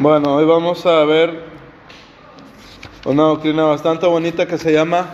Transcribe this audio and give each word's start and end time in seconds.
Bueno, 0.00 0.36
hoy 0.36 0.44
vamos 0.44 0.86
a 0.86 1.04
ver 1.04 1.40
una 3.04 3.24
doctrina 3.24 3.64
bastante 3.64 4.06
bonita 4.06 4.46
que 4.46 4.56
se 4.56 4.72
llama 4.72 5.10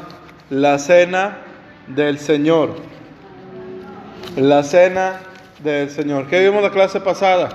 la 0.50 0.78
cena 0.78 1.38
del 1.86 2.18
Señor. 2.18 2.74
La 4.36 4.62
cena 4.62 5.20
del 5.60 5.88
Señor. 5.88 6.26
¿Qué 6.26 6.38
vimos 6.38 6.62
la 6.62 6.68
clase 6.68 7.00
pasada? 7.00 7.48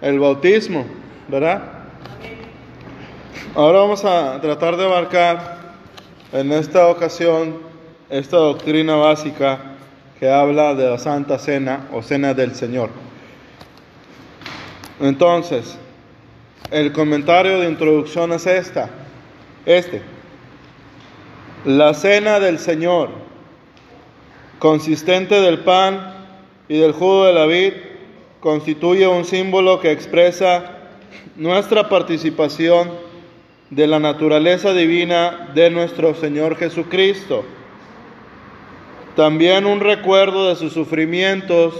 El 0.00 0.18
bautismo, 0.18 0.86
¿verdad? 1.28 1.64
Ahora 3.54 3.80
vamos 3.80 4.02
a 4.06 4.40
tratar 4.40 4.78
de 4.78 4.86
abarcar 4.86 5.58
en 6.32 6.50
esta 6.52 6.86
ocasión 6.86 7.58
esta 8.08 8.38
doctrina 8.38 8.96
básica 8.96 9.58
que 10.18 10.30
habla 10.30 10.74
de 10.74 10.88
la 10.88 10.96
Santa 10.96 11.38
Cena 11.38 11.88
o 11.92 12.00
Cena 12.00 12.32
del 12.32 12.54
Señor. 12.54 12.88
Entonces, 14.98 15.78
el 16.70 16.92
comentario 16.92 17.60
de 17.60 17.68
introducción 17.68 18.32
es 18.32 18.46
esta, 18.46 18.90
este. 19.64 20.02
La 21.64 21.94
cena 21.94 22.40
del 22.40 22.58
Señor, 22.58 23.10
consistente 24.58 25.40
del 25.40 25.60
pan 25.60 26.14
y 26.68 26.78
del 26.78 26.92
jugo 26.92 27.24
de 27.24 27.32
la 27.32 27.46
vid, 27.46 27.72
constituye 28.40 29.06
un 29.06 29.24
símbolo 29.24 29.80
que 29.80 29.90
expresa 29.90 30.76
nuestra 31.36 31.88
participación 31.88 32.90
de 33.70 33.86
la 33.86 33.98
naturaleza 33.98 34.72
divina 34.72 35.50
de 35.54 35.70
nuestro 35.70 36.14
Señor 36.14 36.56
Jesucristo. 36.56 37.44
También 39.16 39.66
un 39.66 39.80
recuerdo 39.80 40.48
de 40.48 40.56
sus 40.56 40.72
sufrimientos 40.72 41.74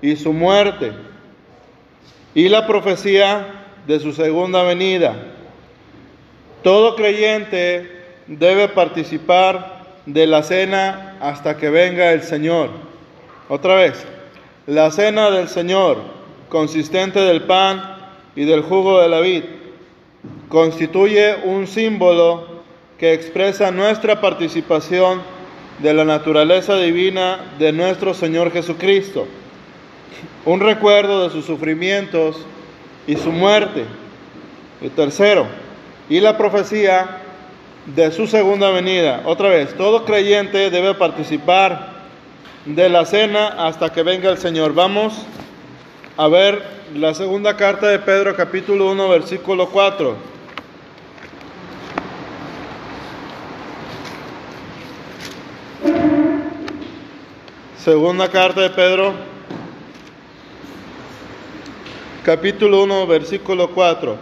y 0.00 0.16
su 0.16 0.32
muerte. 0.32 0.92
Y 2.34 2.48
la 2.48 2.66
profecía 2.66 3.63
de 3.86 4.00
su 4.00 4.12
segunda 4.12 4.62
venida. 4.62 5.14
Todo 6.62 6.96
creyente 6.96 7.90
debe 8.26 8.68
participar 8.68 9.84
de 10.06 10.26
la 10.26 10.42
cena 10.42 11.16
hasta 11.20 11.56
que 11.56 11.70
venga 11.70 12.12
el 12.12 12.22
Señor. 12.22 12.70
Otra 13.48 13.74
vez, 13.74 14.06
la 14.66 14.90
cena 14.90 15.30
del 15.30 15.48
Señor, 15.48 15.98
consistente 16.48 17.20
del 17.20 17.42
pan 17.42 17.82
y 18.34 18.44
del 18.44 18.62
jugo 18.62 19.00
de 19.00 19.08
la 19.08 19.20
vid, 19.20 19.44
constituye 20.48 21.36
un 21.44 21.66
símbolo 21.66 22.62
que 22.98 23.12
expresa 23.12 23.70
nuestra 23.70 24.20
participación 24.20 25.20
de 25.80 25.92
la 25.92 26.04
naturaleza 26.04 26.76
divina 26.76 27.40
de 27.58 27.72
nuestro 27.72 28.14
Señor 28.14 28.52
Jesucristo, 28.52 29.26
un 30.44 30.60
recuerdo 30.60 31.24
de 31.24 31.30
sus 31.30 31.44
sufrimientos 31.44 32.46
y 33.06 33.16
su 33.16 33.30
muerte. 33.30 33.84
Y 34.80 34.88
tercero, 34.88 35.46
y 36.08 36.20
la 36.20 36.36
profecía 36.36 37.20
de 37.86 38.10
su 38.12 38.26
segunda 38.26 38.70
venida. 38.70 39.22
Otra 39.24 39.48
vez, 39.48 39.74
todo 39.76 40.04
creyente 40.04 40.70
debe 40.70 40.94
participar 40.94 41.94
de 42.64 42.88
la 42.88 43.04
cena 43.04 43.66
hasta 43.66 43.92
que 43.92 44.02
venga 44.02 44.30
el 44.30 44.38
Señor. 44.38 44.74
Vamos 44.74 45.26
a 46.16 46.28
ver 46.28 46.62
la 46.94 47.14
segunda 47.14 47.56
carta 47.56 47.88
de 47.88 47.98
Pedro 47.98 48.34
capítulo 48.36 48.90
1 48.90 49.08
versículo 49.08 49.68
4. 49.68 50.34
Segunda 57.78 58.30
carta 58.30 58.62
de 58.62 58.70
Pedro 58.70 59.33
capítulo 62.24 62.82
1, 62.84 63.06
versículo 63.06 63.68
4, 63.68 64.16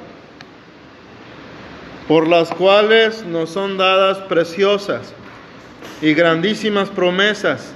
por 2.08 2.26
las 2.26 2.50
cuales 2.50 3.24
nos 3.24 3.50
son 3.50 3.78
dadas 3.78 4.18
preciosas 4.18 5.14
y 6.00 6.12
grandísimas 6.12 6.88
promesas, 6.88 7.72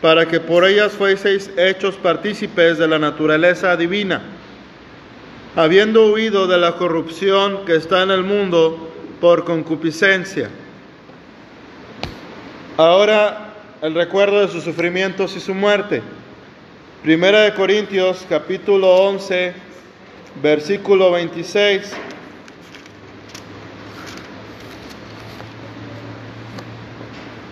para 0.00 0.26
que 0.26 0.38
por 0.38 0.64
ellas 0.64 0.92
fueseis 0.92 1.50
hechos 1.56 1.96
partícipes 1.96 2.78
de 2.78 2.86
la 2.86 3.00
naturaleza 3.00 3.76
divina, 3.76 4.22
habiendo 5.56 6.12
huido 6.12 6.46
de 6.46 6.58
la 6.58 6.76
corrupción 6.76 7.64
que 7.66 7.74
está 7.74 8.04
en 8.04 8.12
el 8.12 8.22
mundo 8.22 8.92
por 9.20 9.44
concupiscencia. 9.44 10.50
Ahora 12.76 13.54
el 13.82 13.92
recuerdo 13.92 14.40
de 14.40 14.46
sus 14.46 14.62
sufrimientos 14.62 15.36
y 15.36 15.40
su 15.40 15.52
muerte 15.52 16.00
Primera 17.02 17.42
de 17.42 17.54
Corintios 17.54 18.26
capítulo 18.28 18.92
11, 18.92 19.52
versículo 20.42 21.12
26. 21.12 21.92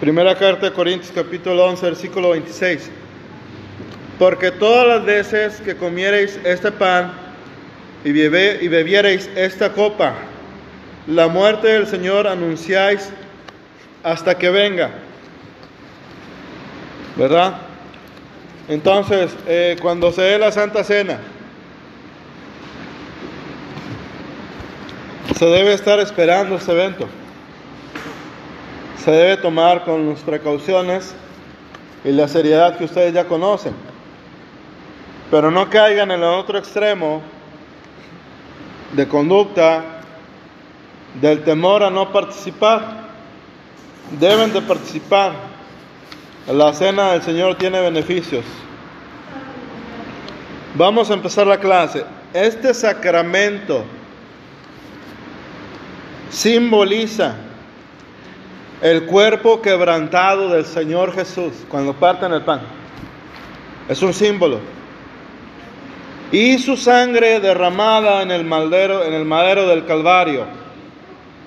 Primera 0.00 0.34
carta 0.34 0.66
de 0.66 0.72
Corintios 0.72 1.12
capítulo 1.14 1.64
11, 1.64 1.86
versículo 1.86 2.30
26. 2.30 2.90
Porque 4.18 4.50
todas 4.50 4.88
las 4.88 5.04
veces 5.04 5.60
que 5.60 5.76
comiereis 5.76 6.40
este 6.42 6.72
pan 6.72 7.12
y, 8.04 8.10
bebe, 8.10 8.58
y 8.60 8.66
bebiereis 8.66 9.30
esta 9.36 9.72
copa, 9.72 10.14
la 11.06 11.28
muerte 11.28 11.68
del 11.68 11.86
Señor 11.86 12.26
anunciáis 12.26 13.10
hasta 14.02 14.36
que 14.36 14.50
venga. 14.50 14.90
¿Verdad? 17.14 17.65
Entonces, 18.68 19.34
eh, 19.46 19.76
cuando 19.80 20.10
se 20.10 20.22
dé 20.22 20.38
la 20.38 20.50
Santa 20.50 20.82
Cena, 20.82 21.20
se 25.38 25.46
debe 25.46 25.74
estar 25.74 26.00
esperando 26.00 26.56
este 26.56 26.72
evento. 26.72 27.06
Se 29.04 29.10
debe 29.10 29.36
tomar 29.36 29.84
con 29.84 30.08
las 30.08 30.20
precauciones 30.20 31.14
y 32.04 32.10
la 32.10 32.26
seriedad 32.26 32.76
que 32.76 32.84
ustedes 32.84 33.12
ya 33.12 33.26
conocen. 33.26 33.74
Pero 35.30 35.50
no 35.50 35.68
caigan 35.70 36.10
en 36.10 36.18
el 36.18 36.24
otro 36.24 36.58
extremo 36.58 37.22
de 38.92 39.06
conducta 39.06 39.84
del 41.20 41.44
temor 41.44 41.82
a 41.82 41.90
no 41.90 42.12
participar. 42.12 43.06
Deben 44.18 44.52
de 44.52 44.62
participar. 44.62 45.55
La 46.52 46.72
cena 46.72 47.12
del 47.12 47.22
Señor 47.22 47.56
tiene 47.56 47.80
beneficios. 47.80 48.44
Vamos 50.74 51.10
a 51.10 51.14
empezar 51.14 51.46
la 51.46 51.58
clase. 51.58 52.04
Este 52.32 52.72
sacramento 52.72 53.84
simboliza 56.30 57.34
el 58.80 59.06
cuerpo 59.06 59.60
quebrantado 59.60 60.50
del 60.50 60.64
Señor 60.64 61.12
Jesús 61.12 61.52
cuando 61.68 61.94
parten 61.94 62.32
el 62.32 62.42
pan. 62.42 62.60
Es 63.88 64.00
un 64.02 64.14
símbolo. 64.14 64.60
Y 66.30 66.58
su 66.58 66.76
sangre 66.76 67.40
derramada 67.40 68.22
en 68.22 68.30
el 68.30 68.44
madero, 68.44 69.04
en 69.04 69.14
el 69.14 69.24
madero 69.24 69.66
del 69.66 69.84
Calvario. 69.84 70.44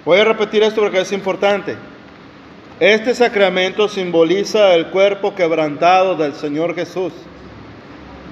Voy 0.04 0.20
a 0.20 0.26
repetir 0.26 0.64
esto 0.64 0.82
porque 0.82 1.02
es 1.02 1.12
importante. 1.14 1.78
Este 2.80 3.14
sacramento 3.14 3.90
simboliza 3.90 4.74
el 4.74 4.88
cuerpo 4.88 5.36
quebrantado 5.36 6.16
del 6.16 6.34
Señor 6.34 6.76
Jesús 6.76 7.12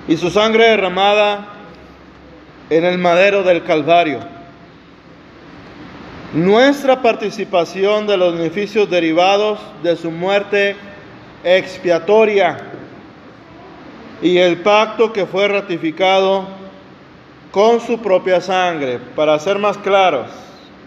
y 0.07 0.15
su 0.15 0.29
sangre 0.29 0.69
derramada 0.69 1.49
en 2.69 2.85
el 2.85 2.97
madero 2.97 3.43
del 3.43 3.65
Calvario. 3.65 4.19
Nuestra 6.31 7.01
participación 7.01 8.07
de 8.07 8.15
los 8.15 8.37
beneficios 8.37 8.89
derivados 8.89 9.59
de 9.83 9.97
su 9.97 10.11
muerte 10.11 10.77
expiatoria 11.43 12.57
y 14.21 14.37
el 14.37 14.61
pacto 14.61 15.11
que 15.11 15.25
fue 15.25 15.49
ratificado 15.49 16.47
con 17.51 17.81
su 17.81 18.01
propia 18.01 18.39
sangre. 18.39 19.00
Para 19.13 19.38
ser 19.39 19.59
más 19.59 19.77
claros, 19.77 20.27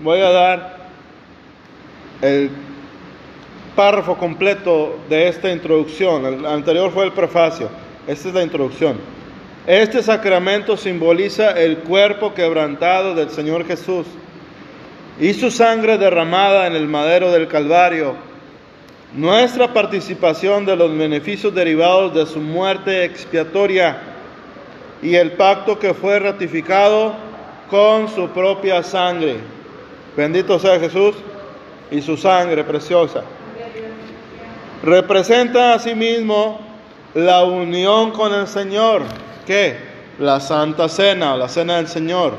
voy 0.02 0.20
a 0.20 0.30
dar 0.30 0.76
el 2.22 2.50
párrafo 3.80 4.14
completo 4.14 4.98
de 5.08 5.28
esta 5.28 5.50
introducción. 5.50 6.26
El 6.26 6.44
anterior 6.44 6.90
fue 6.92 7.06
el 7.06 7.12
prefacio. 7.12 7.70
Esta 8.06 8.28
es 8.28 8.34
la 8.34 8.42
introducción. 8.42 8.98
Este 9.66 10.02
sacramento 10.02 10.76
simboliza 10.76 11.52
el 11.52 11.78
cuerpo 11.78 12.34
quebrantado 12.34 13.14
del 13.14 13.30
Señor 13.30 13.66
Jesús 13.66 14.04
y 15.18 15.32
su 15.32 15.50
sangre 15.50 15.96
derramada 15.96 16.66
en 16.66 16.74
el 16.76 16.88
madero 16.88 17.32
del 17.32 17.48
Calvario. 17.48 18.16
Nuestra 19.14 19.72
participación 19.72 20.66
de 20.66 20.76
los 20.76 20.94
beneficios 20.94 21.54
derivados 21.54 22.12
de 22.12 22.26
su 22.26 22.38
muerte 22.38 23.06
expiatoria 23.06 23.96
y 25.00 25.14
el 25.14 25.32
pacto 25.32 25.78
que 25.78 25.94
fue 25.94 26.18
ratificado 26.18 27.14
con 27.70 28.10
su 28.10 28.28
propia 28.28 28.82
sangre. 28.82 29.38
Bendito 30.18 30.58
sea 30.58 30.78
Jesús 30.78 31.14
y 31.90 32.02
su 32.02 32.18
sangre 32.18 32.62
preciosa 32.62 33.24
representa 34.82 35.74
asimismo 35.74 36.60
la 37.14 37.44
unión 37.44 38.12
con 38.12 38.32
el 38.32 38.46
Señor, 38.46 39.02
que 39.46 39.76
la 40.18 40.40
Santa 40.40 40.88
Cena, 40.88 41.36
la 41.36 41.48
Cena 41.48 41.76
del 41.76 41.88
Señor. 41.88 42.34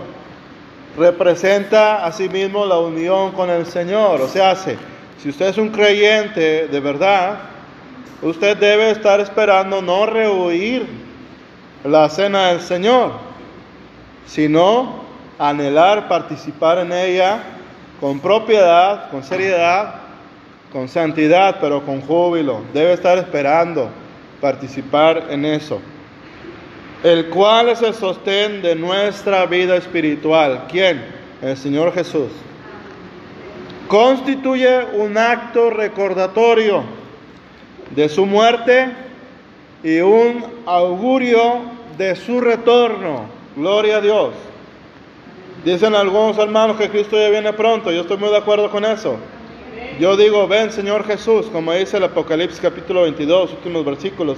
representa 0.97 2.05
asimismo 2.05 2.65
la 2.65 2.77
unión 2.77 3.31
con 3.31 3.49
el 3.49 3.65
Señor. 3.65 4.19
O 4.19 4.27
sea, 4.27 4.55
si 4.55 5.29
usted 5.29 5.47
es 5.47 5.57
un 5.57 5.69
creyente 5.69 6.67
de 6.67 6.79
verdad, 6.81 7.39
usted 8.21 8.57
debe 8.57 8.91
estar 8.91 9.21
esperando 9.21 9.81
no 9.81 10.05
rehuir 10.05 10.85
la 11.83 12.09
cena 12.09 12.49
del 12.49 12.59
Señor, 12.59 13.13
sino 14.25 15.01
anhelar 15.39 16.07
participar 16.07 16.79
en 16.79 16.91
ella 16.91 17.41
con 17.99 18.19
propiedad, 18.19 19.09
con 19.09 19.23
seriedad, 19.23 20.00
con 20.71 20.87
santidad, 20.87 21.57
pero 21.59 21.85
con 21.85 22.01
júbilo. 22.01 22.61
Debe 22.73 22.93
estar 22.93 23.17
esperando 23.17 23.89
participar 24.39 25.27
en 25.29 25.45
eso. 25.45 25.79
El 27.03 27.27
cual 27.29 27.69
es 27.69 27.81
el 27.81 27.93
sostén 27.93 28.61
de 28.61 28.75
nuestra 28.75 29.45
vida 29.45 29.75
espiritual. 29.75 30.65
¿Quién? 30.69 31.03
El 31.41 31.57
Señor 31.57 31.93
Jesús. 31.93 32.31
Constituye 33.87 34.85
un 34.93 35.17
acto 35.17 35.69
recordatorio 35.69 36.83
de 37.95 38.07
su 38.07 38.25
muerte 38.25 38.89
y 39.83 39.99
un 39.99 40.45
augurio 40.65 41.61
de 41.97 42.15
su 42.15 42.39
retorno. 42.39 43.25
Gloria 43.55 43.97
a 43.97 44.01
Dios. 44.01 44.33
Dicen 45.65 45.93
algunos 45.93 46.37
hermanos 46.37 46.77
que 46.77 46.89
Cristo 46.89 47.17
ya 47.17 47.29
viene 47.29 47.51
pronto. 47.51 47.91
Yo 47.91 48.01
estoy 48.01 48.17
muy 48.17 48.29
de 48.29 48.37
acuerdo 48.37 48.71
con 48.71 48.85
eso. 48.85 49.17
Yo 49.99 50.17
digo, 50.17 50.47
ven 50.47 50.71
Señor 50.71 51.05
Jesús, 51.05 51.47
como 51.47 51.73
dice 51.73 51.97
el 51.97 52.03
Apocalipsis 52.03 52.59
capítulo 52.59 53.03
22, 53.03 53.51
últimos 53.51 53.85
versículos. 53.85 54.37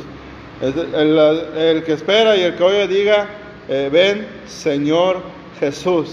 El, 0.62 1.84
que 1.86 1.94
espera 1.94 2.38
y 2.38 2.42
el 2.42 2.56
que 2.56 2.64
oye 2.64 2.88
diga, 2.88 3.28
eh, 3.68 3.90
ven 3.92 4.28
Señor 4.46 5.22
Jesús. 5.60 6.10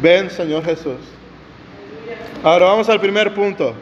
Ven 0.00 0.30
Señor 0.30 0.64
Jesús. 0.64 0.98
Ahora 2.42 2.66
vamos 2.66 2.88
al 2.88 3.00
primer 3.00 3.34
punto. 3.34 3.74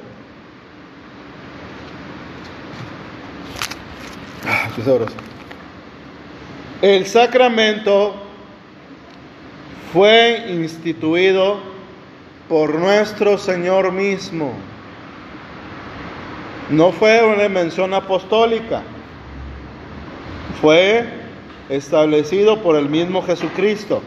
Ah, 4.46 4.68
el 6.82 7.06
sacramento 7.06 8.14
fue 9.92 10.46
instituido 10.48 11.60
por 12.50 12.74
nuestro 12.74 13.38
Señor 13.38 13.92
mismo. 13.92 14.52
No 16.68 16.90
fue 16.90 17.24
una 17.24 17.48
mención 17.48 17.94
apostólica, 17.94 18.82
fue 20.60 21.08
establecido 21.68 22.60
por 22.60 22.74
el 22.74 22.88
mismo 22.88 23.22
Jesucristo. 23.22 24.02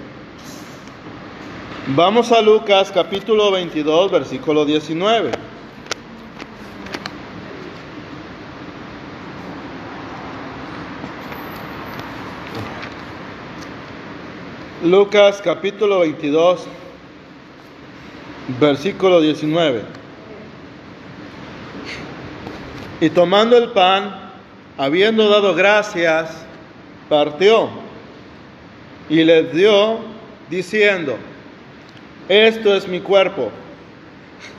Vamos 1.95 2.34
a 2.34 2.42
Lucas 2.42 2.92
capítulo 2.94 3.50
22, 3.50 4.12
versículo 4.12 4.66
19. 4.66 5.31
Lucas 14.84 15.42
capítulo 15.42 16.00
22, 16.00 16.68
versículo 18.60 19.22
19. 19.22 19.81
Y 23.01 23.10
tomando 23.10 23.57
el 23.57 23.69
pan, 23.72 24.31
habiendo 24.78 25.30
dado 25.30 25.54
gracias, 25.56 26.45
partió 27.10 27.69
y 29.10 29.24
les 29.24 29.54
dio 29.54 30.00
diciendo, 30.50 31.18
esto 32.30 32.75
es 32.75 32.88
mi 32.88 33.00
cuerpo, 33.01 33.51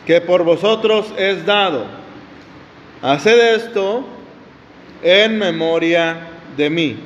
que 0.07 0.21
por 0.21 0.45
vosotros 0.45 1.13
es 1.17 1.45
dado. 1.47 1.87
Haced 3.03 3.55
esto 3.57 4.05
en 5.03 5.39
memoria 5.39 6.29
de 6.57 6.71
mí. 6.71 6.97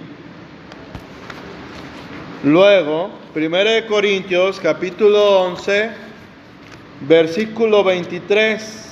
Luego, 2.45 3.11
1 3.35 3.87
Corintios 3.89 4.61
capítulo 4.61 5.43
11, 5.43 6.08
versículo 7.01 7.85
23. 7.85 8.87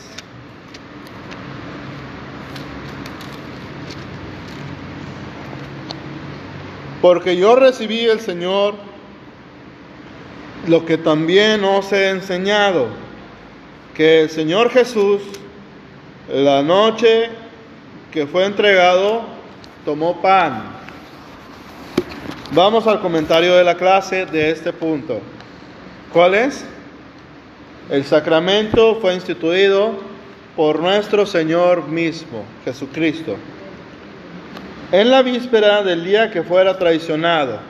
Porque 7.03 7.37
yo 7.37 7.57
recibí 7.57 8.05
el 8.05 8.21
Señor 8.21 8.75
lo 10.67 10.85
que 10.85 10.99
también 10.99 11.63
os 11.63 11.93
he 11.93 12.11
enseñado, 12.11 12.89
que 13.95 14.23
el 14.23 14.31
Señor 14.31 14.71
Jesús, 14.71 15.23
la 16.29 16.63
noche 16.63 17.31
que 18.11 18.27
fue 18.27 18.45
entregado, 18.45 19.23
tomó 19.85 20.21
pan 20.21 20.77
Vamos 22.53 22.87
al 22.87 23.01
comentario 23.01 23.57
de 23.57 23.65
la 23.65 23.75
clase 23.75 24.25
de 24.25 24.51
este 24.53 24.73
punto. 24.73 25.21
¿Cuál 26.13 26.35
es? 26.35 26.65
El 27.89 28.05
sacramento 28.05 28.99
fue 29.01 29.15
instituido 29.15 29.93
por 30.57 30.81
nuestro 30.81 31.25
Señor 31.25 31.87
mismo, 31.87 32.45
Jesucristo. 32.65 33.37
En 34.91 35.11
la 35.11 35.23
víspera 35.23 35.85
del 35.85 36.05
día 36.05 36.33
que 36.33 36.43
fuera 36.43 36.79
traicionado, 36.79 37.61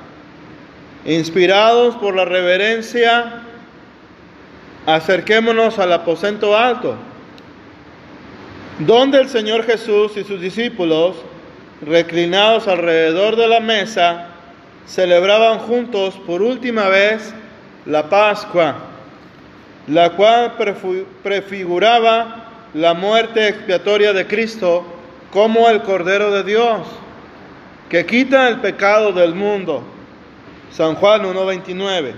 inspirados 1.05 1.97
por 1.97 2.17
la 2.17 2.25
reverencia, 2.25 3.43
acerquémonos 4.87 5.79
al 5.79 5.93
aposento 5.93 6.57
alto, 6.57 6.97
donde 8.79 9.21
el 9.21 9.29
Señor 9.29 9.65
Jesús 9.65 10.17
y 10.17 10.25
sus 10.25 10.41
discípulos, 10.41 11.17
reclinados 11.83 12.69
alrededor 12.69 13.37
de 13.37 13.49
la 13.49 13.61
mesa, 13.61 14.29
celebraban 14.87 15.59
juntos 15.59 16.15
por 16.27 16.41
última 16.41 16.89
vez 16.89 17.35
la 17.85 18.09
Pascua, 18.09 18.96
la 19.87 20.11
cual 20.11 20.55
prefiguraba 21.23 22.45
la 22.75 22.95
muerte 22.95 23.49
expiatoria 23.49 24.13
de 24.13 24.27
Cristo 24.27 24.85
como 25.33 25.69
el 25.69 25.83
Cordero 25.83 26.31
de 26.31 26.43
Dios, 26.43 26.81
que 27.89 28.05
quita 28.05 28.49
el 28.49 28.61
pecado 28.61 29.13
del 29.13 29.35
mundo. 29.35 29.83
San 30.73 30.97
Juan 30.97 31.23
1.29. 31.23 32.15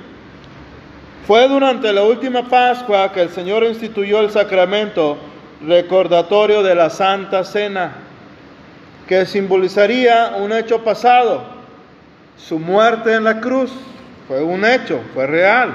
Fue 1.26 1.46
durante 1.46 1.92
la 1.92 2.02
última 2.02 2.48
Pascua 2.48 3.12
que 3.12 3.22
el 3.22 3.28
Señor 3.28 3.62
instituyó 3.64 4.20
el 4.20 4.30
sacramento 4.30 5.18
recordatorio 5.66 6.62
de 6.62 6.74
la 6.74 6.88
Santa 6.88 7.44
Cena, 7.44 7.92
que 9.06 9.26
simbolizaría 9.26 10.34
un 10.38 10.52
hecho 10.52 10.82
pasado 10.82 11.58
su 12.38 12.58
muerte 12.58 13.14
en 13.14 13.24
la 13.24 13.40
cruz 13.40 13.70
fue 14.26 14.42
un 14.42 14.64
hecho, 14.64 15.00
fue 15.12 15.26
real. 15.26 15.74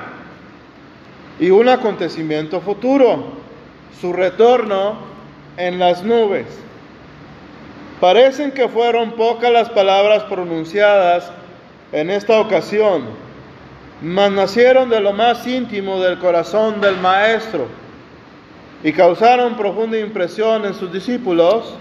Y 1.39 1.49
un 1.49 1.67
acontecimiento 1.69 2.61
futuro, 2.61 3.23
su 3.99 4.13
retorno 4.13 4.97
en 5.57 5.79
las 5.79 6.03
nubes. 6.03 6.45
Parecen 7.99 8.51
que 8.51 8.67
fueron 8.67 9.13
pocas 9.13 9.51
las 9.51 9.69
palabras 9.69 10.23
pronunciadas 10.23 11.31
en 11.91 12.09
esta 12.09 12.39
ocasión, 12.39 13.03
mas 14.01 14.31
nacieron 14.31 14.89
de 14.89 14.99
lo 14.99 15.13
más 15.13 15.47
íntimo 15.47 16.01
del 16.01 16.19
corazón 16.19 16.81
del 16.81 16.97
Maestro 16.97 17.67
y 18.83 18.91
causaron 18.91 19.55
profunda 19.55 19.97
impresión 19.97 20.65
en 20.65 20.73
sus 20.73 20.91
discípulos, 20.91 21.75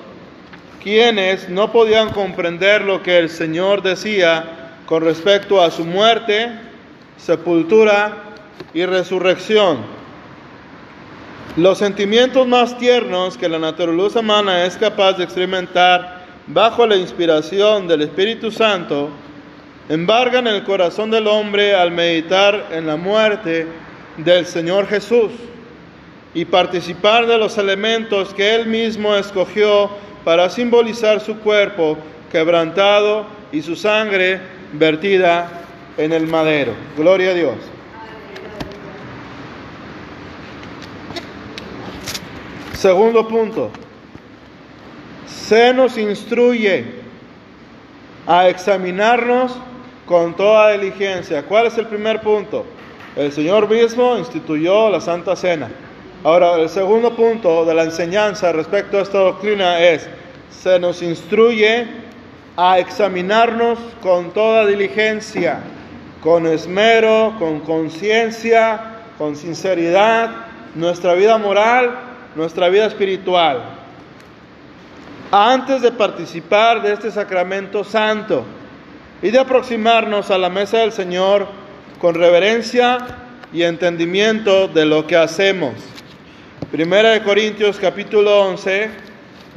quienes 0.80 1.48
no 1.48 1.72
podían 1.72 2.10
comprender 2.10 2.82
lo 2.82 3.02
que 3.02 3.18
el 3.18 3.28
Señor 3.28 3.82
decía 3.82 4.76
con 4.86 5.02
respecto 5.02 5.60
a 5.60 5.70
su 5.70 5.84
muerte, 5.84 6.52
sepultura 7.16 8.31
y 8.74 8.84
resurrección. 8.84 9.78
Los 11.56 11.78
sentimientos 11.78 12.46
más 12.46 12.78
tiernos 12.78 13.36
que 13.36 13.48
la 13.48 13.58
naturaleza 13.58 14.20
humana 14.20 14.64
es 14.64 14.76
capaz 14.76 15.14
de 15.14 15.24
experimentar 15.24 16.22
bajo 16.46 16.86
la 16.86 16.96
inspiración 16.96 17.86
del 17.86 18.02
Espíritu 18.02 18.50
Santo 18.50 19.10
embargan 19.88 20.46
el 20.46 20.64
corazón 20.64 21.10
del 21.10 21.26
hombre 21.26 21.74
al 21.74 21.90
meditar 21.90 22.68
en 22.72 22.86
la 22.86 22.96
muerte 22.96 23.66
del 24.16 24.46
Señor 24.46 24.86
Jesús 24.86 25.32
y 26.34 26.44
participar 26.44 27.26
de 27.26 27.36
los 27.36 27.58
elementos 27.58 28.32
que 28.32 28.54
Él 28.54 28.66
mismo 28.66 29.14
escogió 29.14 29.90
para 30.24 30.48
simbolizar 30.48 31.20
su 31.20 31.38
cuerpo 31.40 31.98
quebrantado 32.30 33.26
y 33.50 33.60
su 33.60 33.76
sangre 33.76 34.40
vertida 34.72 35.50
en 35.98 36.12
el 36.12 36.26
madero. 36.26 36.72
Gloria 36.96 37.30
a 37.30 37.34
Dios. 37.34 37.71
Segundo 42.82 43.28
punto, 43.28 43.70
se 45.24 45.72
nos 45.72 45.96
instruye 45.96 46.84
a 48.26 48.48
examinarnos 48.48 49.56
con 50.04 50.34
toda 50.34 50.72
diligencia. 50.72 51.44
¿Cuál 51.44 51.68
es 51.68 51.78
el 51.78 51.86
primer 51.86 52.20
punto? 52.22 52.66
el 53.14 53.30
Señor 53.30 53.70
mismo 53.70 54.18
instituyó 54.18 54.90
la 54.90 55.00
Santa 55.00 55.36
Cena. 55.36 55.70
Ahora, 56.24 56.56
el 56.56 56.68
segundo 56.68 57.14
punto 57.14 57.64
de 57.64 57.72
la 57.72 57.84
enseñanza 57.84 58.50
respecto 58.50 58.98
a 58.98 59.02
esta 59.02 59.18
doctrina 59.18 59.78
es, 59.78 60.08
se 60.50 60.80
nos 60.80 61.02
instruye 61.02 61.86
a 62.56 62.80
examinarnos 62.80 63.78
con 64.02 64.32
toda 64.32 64.66
diligencia, 64.66 65.60
con 66.20 66.48
esmero, 66.48 67.36
con 67.38 67.60
conciencia, 67.60 69.04
con 69.18 69.36
sinceridad, 69.36 70.30
nuestra 70.74 71.14
vida 71.14 71.38
moral, 71.38 72.08
nuestra 72.34 72.68
vida 72.68 72.86
espiritual, 72.86 73.62
antes 75.30 75.82
de 75.82 75.92
participar 75.92 76.82
de 76.82 76.92
este 76.92 77.10
sacramento 77.10 77.84
santo 77.84 78.44
y 79.22 79.30
de 79.30 79.38
aproximarnos 79.38 80.30
a 80.30 80.38
la 80.38 80.50
mesa 80.50 80.78
del 80.78 80.92
Señor 80.92 81.46
con 82.00 82.14
reverencia 82.14 82.98
y 83.52 83.62
entendimiento 83.62 84.68
de 84.68 84.84
lo 84.84 85.06
que 85.06 85.16
hacemos. 85.16 85.74
Primera 86.70 87.10
de 87.10 87.22
Corintios 87.22 87.78
capítulo 87.78 88.40
11, 88.48 88.90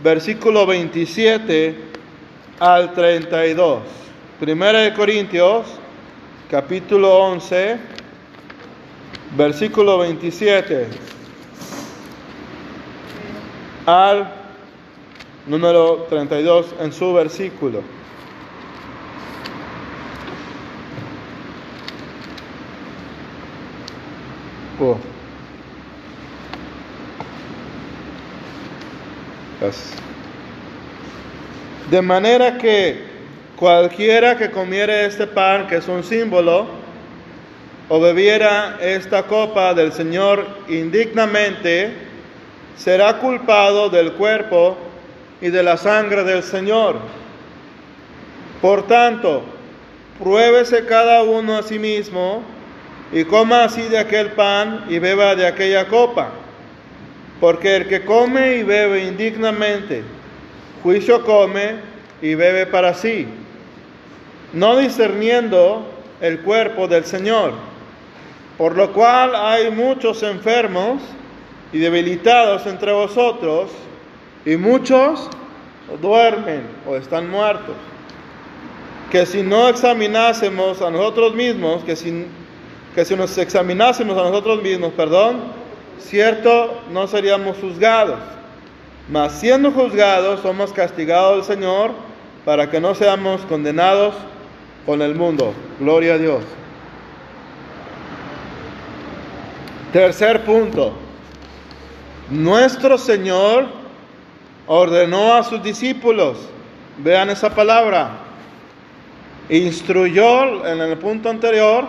versículo 0.04 0.66
27 0.66 1.76
al 2.60 2.94
32. 2.94 3.82
Primera 4.40 4.80
de 4.80 4.94
Corintios 4.94 5.66
capítulo 6.52 7.18
11, 7.18 7.78
versículo 9.36 9.98
27 10.00 11.15
al 13.86 14.32
número 15.48 16.08
32 16.10 16.76
en 16.80 16.92
su 16.92 17.14
versículo. 17.14 17.82
Oh. 24.80 24.98
De 31.90 32.02
manera 32.02 32.58
que 32.58 33.04
cualquiera 33.56 34.38
que 34.38 34.52
comiere 34.52 35.06
este 35.06 35.28
pan, 35.28 35.68
que 35.68 35.78
es 35.78 35.88
un 35.88 36.04
símbolo, 36.04 36.68
o 37.88 38.00
bebiera 38.00 38.78
esta 38.82 39.24
copa 39.24 39.74
del 39.74 39.94
Señor 39.94 40.46
indignamente, 40.68 42.05
será 42.78 43.18
culpado 43.20 43.90
del 43.90 44.14
cuerpo 44.14 44.78
y 45.42 45.50
de 45.50 45.64
la 45.64 45.78
sangre 45.78 46.24
del 46.24 46.44
Señor. 46.44 46.98
Por 48.62 48.88
tanto, 48.88 49.44
pruébese 50.22 50.86
cada 50.86 51.24
uno 51.24 51.58
a 51.58 51.64
sí 51.64 51.80
mismo 51.80 52.44
y 53.12 53.24
coma 53.26 53.66
así 53.66 53.84
de 53.84 53.98
aquel 53.98 54.32
pan 54.32 54.86
y 54.90 55.00
beba 55.00 55.36
de 55.36 55.48
aquella 55.48 55.88
copa. 55.88 56.30
Porque 57.40 57.76
el 57.76 57.88
que 57.88 58.06
come 58.06 58.56
y 58.56 58.64
bebe 58.64 59.06
indignamente, 59.06 60.04
juicio 60.84 61.24
come 61.24 61.76
y 62.22 62.34
bebe 62.34 62.66
para 62.66 62.94
sí, 62.94 63.28
no 64.54 64.78
discerniendo 64.78 65.86
el 66.22 66.40
cuerpo 66.40 66.88
del 66.88 67.06
Señor. 67.06 67.54
Por 68.58 68.78
lo 68.78 68.94
cual 68.94 69.36
hay 69.36 69.70
muchos 69.70 70.24
enfermos 70.24 71.02
y 71.72 71.80
debilitados 71.80 72.66
entre 72.68 72.92
vosotros, 72.92 73.72
y 74.46 74.56
muchos 74.58 75.30
duermen 76.02 76.64
o 76.88 76.96
están 76.96 77.30
muertos. 77.30 77.76
Que 79.12 79.26
si 79.26 79.44
no 79.44 79.70
examinásemos 79.70 80.82
a 80.82 80.90
nosotros 80.90 81.36
mismos, 81.36 81.84
que 81.84 81.96
si 81.96 82.26
que 82.96 83.04
si 83.04 83.14
nos 83.14 83.38
examinásemos 83.38 84.18
a 84.18 84.24
nosotros 84.24 84.64
mismos, 84.64 84.94
perdón, 84.94 85.42
cierto, 86.00 86.82
no 86.92 87.08
seríamos 87.08 87.58
juzgados. 87.58 88.20
Mas 89.10 89.34
siendo 89.34 89.72
juzgados, 89.72 90.40
somos 90.40 90.72
castigados 90.72 91.46
del 91.46 91.58
Señor 91.58 91.92
para 92.46 92.72
que 92.72 92.80
no 92.80 92.96
seamos 92.96 93.42
condenados 93.42 94.16
con 94.86 95.02
el 95.02 95.14
mundo. 95.14 95.54
Gloria 95.78 96.14
a 96.14 96.18
Dios. 96.18 96.44
Tercer 99.92 100.46
punto. 100.46 100.94
Nuestro 102.30 102.98
Señor 102.98 103.68
ordenó 104.68 105.36
a 105.36 105.44
sus 105.44 105.62
discípulos, 105.62 106.38
vean 106.98 107.30
esa 107.30 107.54
palabra, 107.54 108.18
instruyó 109.50 110.66
en 110.66 110.82
el 110.82 110.98
punto 110.98 111.30
anterior, 111.30 111.86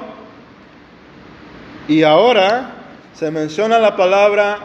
y 1.88 2.02
ahora 2.02 2.72
se 3.14 3.30
menciona 3.30 3.78
la 3.78 3.96
palabra 3.96 4.58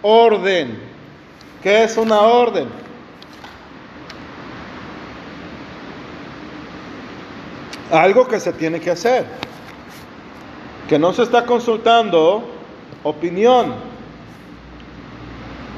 orden. 0.00 0.80
¿Qué 1.62 1.84
es 1.84 1.96
una 1.96 2.20
orden? 2.20 2.68
Algo 7.90 8.26
que 8.26 8.40
se 8.40 8.52
tiene 8.52 8.80
que 8.80 8.92
hacer. 8.92 9.26
Que 10.88 10.98
no 10.98 11.12
se 11.12 11.24
está 11.24 11.44
consultando 11.44 12.48
opinión. 13.02 13.89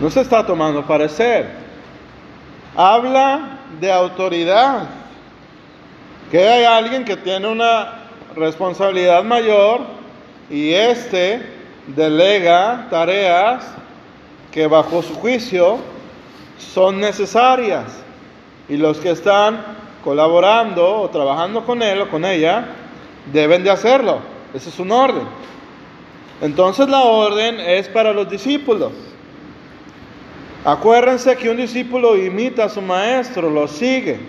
No 0.02 0.10
se 0.10 0.22
está 0.22 0.44
tomando 0.44 0.84
parecer. 0.84 1.48
Habla 2.76 3.60
de 3.80 3.92
autoridad. 3.92 4.88
Que 6.28 6.48
hay 6.48 6.64
alguien 6.64 7.04
que 7.04 7.16
tiene 7.16 7.46
una 7.46 8.08
responsabilidad 8.34 9.22
mayor 9.22 9.82
y 10.50 10.72
éste 10.72 11.46
delega 11.86 12.88
tareas 12.90 13.64
que 14.50 14.66
bajo 14.66 15.02
su 15.02 15.14
juicio 15.14 15.78
son 16.58 16.98
necesarias 16.98 17.84
y 18.68 18.78
los 18.78 18.98
que 18.98 19.10
están 19.10 19.64
colaborando 20.02 21.02
o 21.02 21.10
trabajando 21.10 21.64
con 21.64 21.80
él 21.80 22.00
o 22.00 22.08
con 22.08 22.24
ella 22.24 22.66
deben 23.32 23.62
de 23.62 23.70
hacerlo. 23.70 24.18
Ese 24.52 24.68
es 24.68 24.80
un 24.80 24.90
orden. 24.90 25.28
Entonces 26.40 26.88
la 26.88 27.02
orden 27.02 27.60
es 27.60 27.86
para 27.86 28.12
los 28.12 28.28
discípulos. 28.28 28.90
Acuérdense 30.64 31.36
que 31.36 31.50
un 31.50 31.56
discípulo 31.56 32.16
imita 32.16 32.64
a 32.64 32.68
su 32.68 32.80
maestro, 32.80 33.50
lo 33.50 33.66
sigue. 33.66 34.20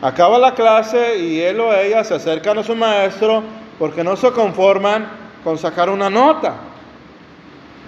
Acaba 0.00 0.38
la 0.38 0.54
clase 0.54 1.18
y 1.18 1.40
él 1.40 1.58
o 1.58 1.74
ella 1.74 2.04
se 2.04 2.14
acercan 2.14 2.58
a 2.58 2.62
su 2.62 2.76
maestro 2.76 3.42
porque 3.78 4.04
no 4.04 4.16
se 4.16 4.30
conforman 4.30 5.08
con 5.42 5.58
sacar 5.58 5.90
una 5.90 6.08
nota. 6.08 6.54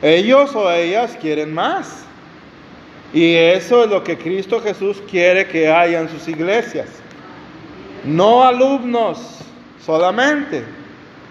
Ellos 0.03 0.57
o 0.57 0.71
ellas 0.73 1.17
quieren 1.21 1.55
más. 1.55 2.05
Y 3.15 3.35
eso 3.35 3.85
es 3.85 3.91
lo 3.91 4.03
que 4.03 4.19
Cristo 4.19 4.61
Jesús 4.61 5.01
quiere 5.09 5.47
que 5.47 5.69
haya 5.69 6.01
en 6.01 6.09
sus 6.09 6.27
iglesias. 6.27 6.89
No 8.05 8.43
alumnos 8.43 9.39
solamente, 9.85 10.65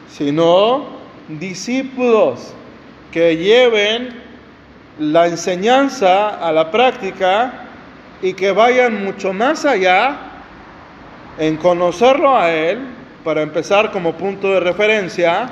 sino 0.10 0.86
discípulos 1.28 2.54
que 3.12 3.36
lleven 3.36 4.25
la 5.00 5.28
enseñanza 5.28 6.30
a 6.30 6.52
la 6.52 6.72
práctica 6.72 7.68
y 8.22 8.34
que 8.34 8.52
vayan 8.52 9.04
mucho 9.04 9.34
más 9.34 9.66
allá 9.66 10.18
en 11.38 11.58
conocerlo 11.58 12.36
a 12.36 12.52
Él 12.52 12.80
para 13.24 13.42
empezar 13.42 13.92
como 13.92 14.14
punto 14.14 14.52
de 14.54 14.60
referencia 14.60 15.50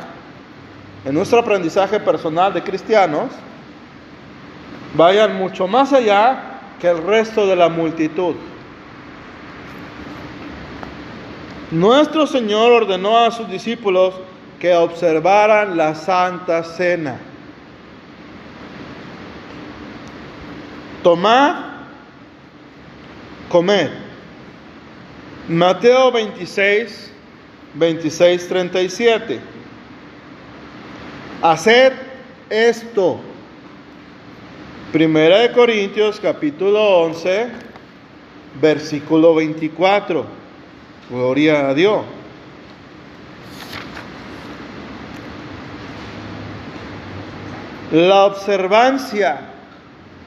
en 1.05 1.13
nuestro 1.13 1.39
aprendizaje 1.39 1.99
personal 1.99 2.53
de 2.53 2.63
cristianos, 2.63 3.29
vayan 4.95 5.35
mucho 5.35 5.67
más 5.67 5.91
allá 5.91 6.59
que 6.79 6.87
el 6.87 7.03
resto 7.03 7.45
de 7.45 7.55
la 7.55 7.67
multitud. 7.67 8.35
Nuestro 11.71 12.27
Señor 12.27 12.71
ordenó 12.71 13.17
a 13.17 13.31
sus 13.31 13.49
discípulos 13.49 14.13
que 14.59 14.73
observaran 14.75 15.75
la 15.75 15.95
Santa 15.95 16.63
Cena. 16.63 17.19
Tomad, 21.03 21.55
comed. 23.49 23.91
Mateo 25.49 26.09
26, 26.11 27.11
26, 27.75 28.47
37. 28.47 29.41
Haced 31.41 31.93
esto. 32.49 33.19
Primera 34.93 35.39
de 35.39 35.51
Corintios 35.51 36.19
capítulo 36.21 37.01
11, 37.01 37.49
versículo 38.61 39.35
24. 39.35 40.25
Gloria 41.09 41.67
a 41.67 41.73
Dios. 41.73 42.05
La 47.91 48.25
observancia 48.25 49.52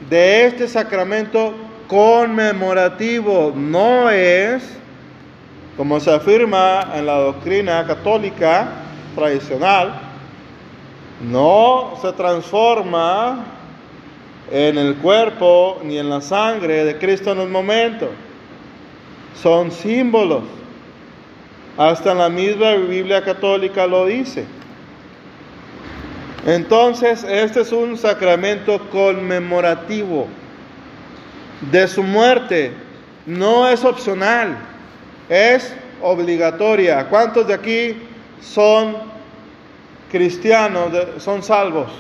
de 0.09 0.47
este 0.47 0.69
sacramento 0.69 1.55
conmemorativo 1.89 3.53
no 3.55 4.11
es 4.11 4.77
como 5.77 6.01
se 6.01 6.11
afirma 6.11 6.89
en 6.95 7.05
la 7.05 7.19
doctrina 7.19 7.87
católica, 7.87 8.69
tradicional, 9.15 10.01
no 11.21 11.95
se 12.01 12.13
transforma 12.13 13.45
en 14.51 14.79
el 14.79 14.97
cuerpo 14.97 15.79
ni 15.85 15.99
en 15.99 16.09
la 16.09 16.21
sangre 16.21 16.85
de 16.85 16.99
Cristo 16.99 17.33
en 17.33 17.41
el 17.41 17.49
momento. 17.49 18.09
Son 19.43 19.71
símbolos. 19.71 20.45
Hasta 21.77 22.15
la 22.15 22.31
misma 22.31 22.73
Biblia 22.73 23.23
católica 23.23 23.87
lo 23.87 24.07
dice. 24.07 24.47
Entonces, 26.47 27.25
este 27.25 27.63
es 27.63 27.73
un 27.73 27.99
sacramento 27.99 28.89
conmemorativo 28.91 30.29
de 31.73 31.89
su 31.89 32.05
muerte. 32.05 32.73
No 33.27 33.69
es 33.69 33.85
opcional, 33.85 34.57
es 35.29 35.75
obligatoria. 36.01 37.09
¿Cuántos 37.09 37.49
de 37.49 37.55
aquí 37.55 37.97
son 38.41 38.97
cristianos, 40.13 40.93
son 41.19 41.43
salvos? 41.43 41.91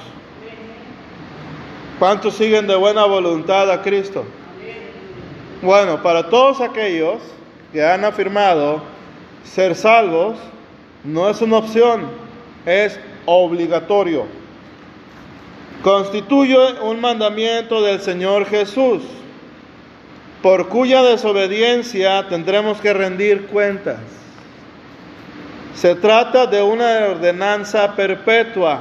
¿Cuántos 1.98 2.34
siguen 2.34 2.68
de 2.68 2.76
buena 2.76 3.04
voluntad 3.04 3.68
a 3.68 3.82
Cristo? 3.82 4.24
Bueno, 5.60 6.00
para 6.04 6.28
todos 6.28 6.60
aquellos 6.60 7.16
que 7.72 7.84
han 7.84 8.04
afirmado 8.04 8.80
ser 9.42 9.74
salvos, 9.74 10.36
no 11.02 11.28
es 11.28 11.42
una 11.42 11.56
opción, 11.56 12.02
es 12.64 13.00
obligatorio. 13.26 14.26
Constituye 15.82 16.80
un 16.80 17.00
mandamiento 17.00 17.82
del 17.82 18.00
Señor 18.00 18.46
Jesús, 18.46 19.02
por 20.42 20.68
cuya 20.68 21.02
desobediencia 21.02 22.26
tendremos 22.28 22.80
que 22.80 22.92
rendir 22.92 23.46
cuentas. 23.46 23.98
Se 25.74 25.94
trata 25.94 26.46
de 26.46 26.62
una 26.62 27.08
ordenanza 27.10 27.94
perpetua, 27.94 28.80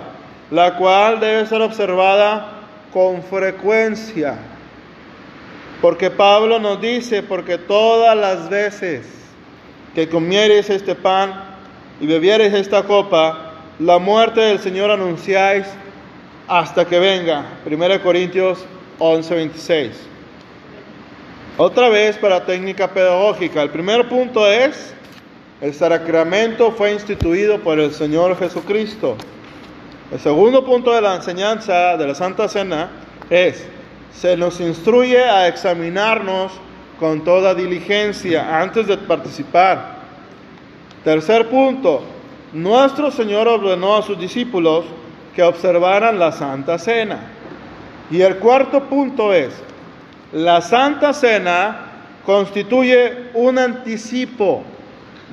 la 0.49 0.77
cual 0.77 1.19
debe 1.19 1.45
ser 1.45 1.61
observada 1.61 2.61
con 2.93 3.21
frecuencia. 3.23 4.37
Porque 5.81 6.09
Pablo 6.09 6.57
nos 6.59 6.79
dice, 6.79 7.21
porque 7.21 7.57
todas 7.57 8.15
las 8.15 8.49
veces 8.49 9.05
que 9.93 10.07
comieres 10.07 10.69
este 10.69 10.95
pan 10.95 11.33
y 11.99 12.07
bebieres 12.07 12.53
esta 12.53 12.83
copa, 12.83 13.44
la 13.79 13.99
muerte 13.99 14.39
del 14.39 14.59
Señor 14.59 14.89
anunciáis 14.89 15.67
hasta 16.47 16.85
que 16.85 16.99
venga. 16.99 17.45
1 17.65 18.01
Corintios 18.01 18.65
11, 18.99 19.35
26. 19.35 19.91
Otra 21.57 21.89
vez 21.89 22.17
para 22.17 22.45
técnica 22.45 22.89
pedagógica. 22.89 23.61
El 23.61 23.69
primer 23.69 24.07
punto 24.07 24.49
es, 24.49 24.93
el 25.61 25.73
sacramento 25.73 26.71
fue 26.71 26.93
instituido 26.93 27.59
por 27.59 27.79
el 27.79 27.91
Señor 27.93 28.37
Jesucristo. 28.37 29.17
El 30.11 30.19
segundo 30.19 30.65
punto 30.65 30.93
de 30.93 31.01
la 31.01 31.15
enseñanza 31.15 31.97
de 31.97 32.07
la 32.07 32.15
Santa 32.15 32.47
Cena 32.47 32.89
es, 33.29 33.67
se 34.13 34.37
nos 34.37 34.61
instruye 34.61 35.23
a 35.23 35.47
examinarnos 35.47 36.53
con 36.99 37.23
toda 37.23 37.53
diligencia 37.53 38.61
antes 38.61 38.87
de 38.87 38.97
participar. 38.97 39.95
Tercer 41.03 41.49
punto, 41.49 42.03
nuestro 42.53 43.11
Señor 43.11 43.47
ordenó 43.47 43.95
a 43.95 44.01
sus 44.01 44.19
discípulos 44.19 44.85
que 45.35 45.43
observaran 45.43 46.17
la 46.17 46.31
Santa 46.31 46.77
Cena. 46.77 47.31
Y 48.09 48.21
el 48.21 48.37
cuarto 48.37 48.83
punto 48.83 49.33
es, 49.33 49.61
la 50.31 50.61
Santa 50.61 51.13
Cena 51.13 51.85
constituye 52.25 53.29
un 53.33 53.59
anticipo 53.59 54.63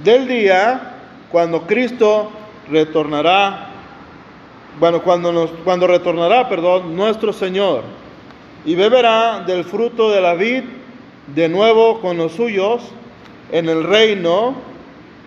del 0.03 0.27
día 0.27 0.97
cuando 1.31 1.63
Cristo 1.63 2.31
retornará, 2.71 3.69
bueno, 4.79 5.03
cuando, 5.03 5.49
cuando 5.65 5.87
retornará, 5.87 6.49
perdón, 6.49 6.97
nuestro 6.97 7.33
Señor, 7.33 7.83
y 8.65 8.75
beberá 8.75 9.41
del 9.41 9.65
fruto 9.65 10.11
de 10.11 10.21
la 10.21 10.35
vid 10.35 10.65
de 11.35 11.49
nuevo 11.49 12.01
con 12.01 12.17
los 12.17 12.33
suyos 12.33 12.83
en 13.51 13.69
el 13.69 13.85
reino 13.85 14.55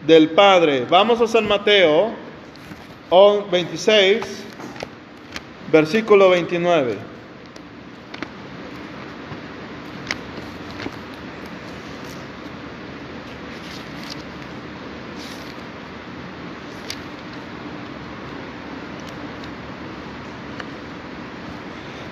del 0.05 0.29
Padre. 0.29 0.85
Vamos 0.89 1.21
a 1.21 1.27
San 1.27 1.47
Mateo 1.47 2.11
26, 3.51 4.43
versículo 5.71 6.29
29. 6.29 6.97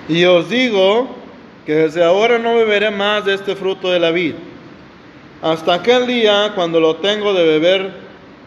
Y 0.06 0.24
os 0.24 0.50
digo 0.50 1.08
que 1.64 1.72
desde 1.72 2.04
ahora 2.04 2.38
no 2.38 2.56
beberé 2.56 2.90
más 2.90 3.24
de 3.24 3.34
este 3.34 3.56
fruto 3.56 3.90
de 3.90 3.98
la 3.98 4.10
vid 4.10 4.34
hasta 5.44 5.74
aquel 5.74 6.06
día 6.06 6.52
cuando 6.54 6.80
lo 6.80 6.96
tengo 6.96 7.34
de 7.34 7.44
beber 7.44 7.92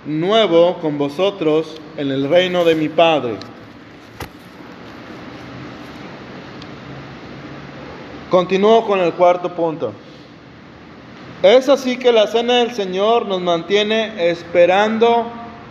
nuevo 0.08 0.80
con 0.82 0.98
vosotros 0.98 1.80
en 1.96 2.10
el 2.10 2.28
reino 2.28 2.66
de 2.66 2.74
mi 2.74 2.90
Padre. 2.90 3.36
Continúo 8.32 8.84
con 8.88 9.00
el 9.00 9.14
cuarto 9.14 9.54
punto. 9.54 9.94
Es 11.44 11.70
así 11.70 11.98
que 11.98 12.12
la 12.12 12.26
cena 12.26 12.56
del 12.56 12.74
Señor 12.74 13.28
nos 13.28 13.42
mantiene 13.42 14.32
esperando 14.32 15.28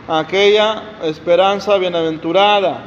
aquella 0.06 0.84
esperanza 1.02 1.76
bienaventurada 1.76 2.84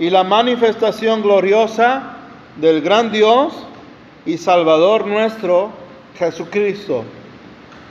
y 0.00 0.10
la 0.10 0.24
manifestación 0.24 1.22
gloriosa 1.22 2.16
del 2.56 2.80
gran 2.80 3.12
Dios 3.12 3.52
y 4.26 4.38
Salvador 4.38 5.06
nuestro, 5.06 5.70
Jesucristo. 6.18 7.04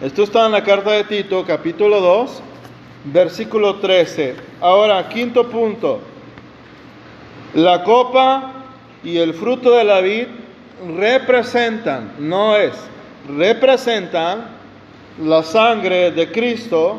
Esto 0.01 0.23
está 0.23 0.45
en 0.45 0.53
la 0.53 0.63
carta 0.63 0.91
de 0.91 1.03
Tito, 1.03 1.43
capítulo 1.45 1.99
2, 1.99 2.41
versículo 3.11 3.75
13. 3.79 4.33
Ahora, 4.61 5.09
quinto 5.09 5.49
punto. 5.49 5.99
La 7.53 7.83
copa 7.83 8.53
y 9.03 9.17
el 9.17 9.33
fruto 9.33 9.71
de 9.71 9.83
la 9.83 9.99
vid 9.99 10.27
representan, 10.95 12.13
no 12.17 12.55
es, 12.55 12.71
representan 13.27 14.45
la 15.21 15.43
sangre 15.43 16.11
de 16.11 16.31
Cristo 16.31 16.97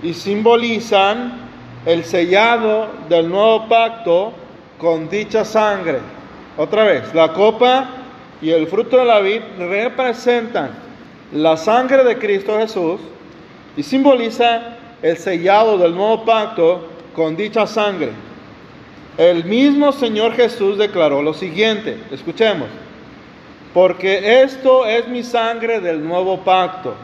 y 0.00 0.14
simbolizan 0.14 1.40
el 1.84 2.04
sellado 2.04 2.86
del 3.08 3.28
nuevo 3.28 3.66
pacto 3.68 4.32
con 4.78 5.08
dicha 5.08 5.44
sangre. 5.44 5.98
Otra 6.56 6.84
vez, 6.84 7.12
la 7.16 7.32
copa 7.32 7.88
y 8.40 8.50
el 8.50 8.68
fruto 8.68 8.98
de 8.98 9.06
la 9.06 9.18
vid 9.18 9.42
representan 9.58 10.81
la 11.32 11.56
sangre 11.56 12.04
de 12.04 12.18
Cristo 12.18 12.58
Jesús 12.58 13.00
y 13.76 13.82
simboliza 13.82 14.76
el 15.00 15.16
sellado 15.16 15.78
del 15.78 15.94
nuevo 15.94 16.24
pacto 16.24 16.88
con 17.14 17.36
dicha 17.36 17.66
sangre. 17.66 18.10
El 19.16 19.44
mismo 19.44 19.92
Señor 19.92 20.34
Jesús 20.34 20.78
declaró 20.78 21.22
lo 21.22 21.34
siguiente, 21.34 21.98
escuchemos, 22.10 22.68
porque 23.72 24.42
esto 24.42 24.86
es 24.86 25.08
mi 25.08 25.22
sangre 25.22 25.80
del 25.80 26.06
nuevo 26.06 26.38
pacto, 26.40 26.94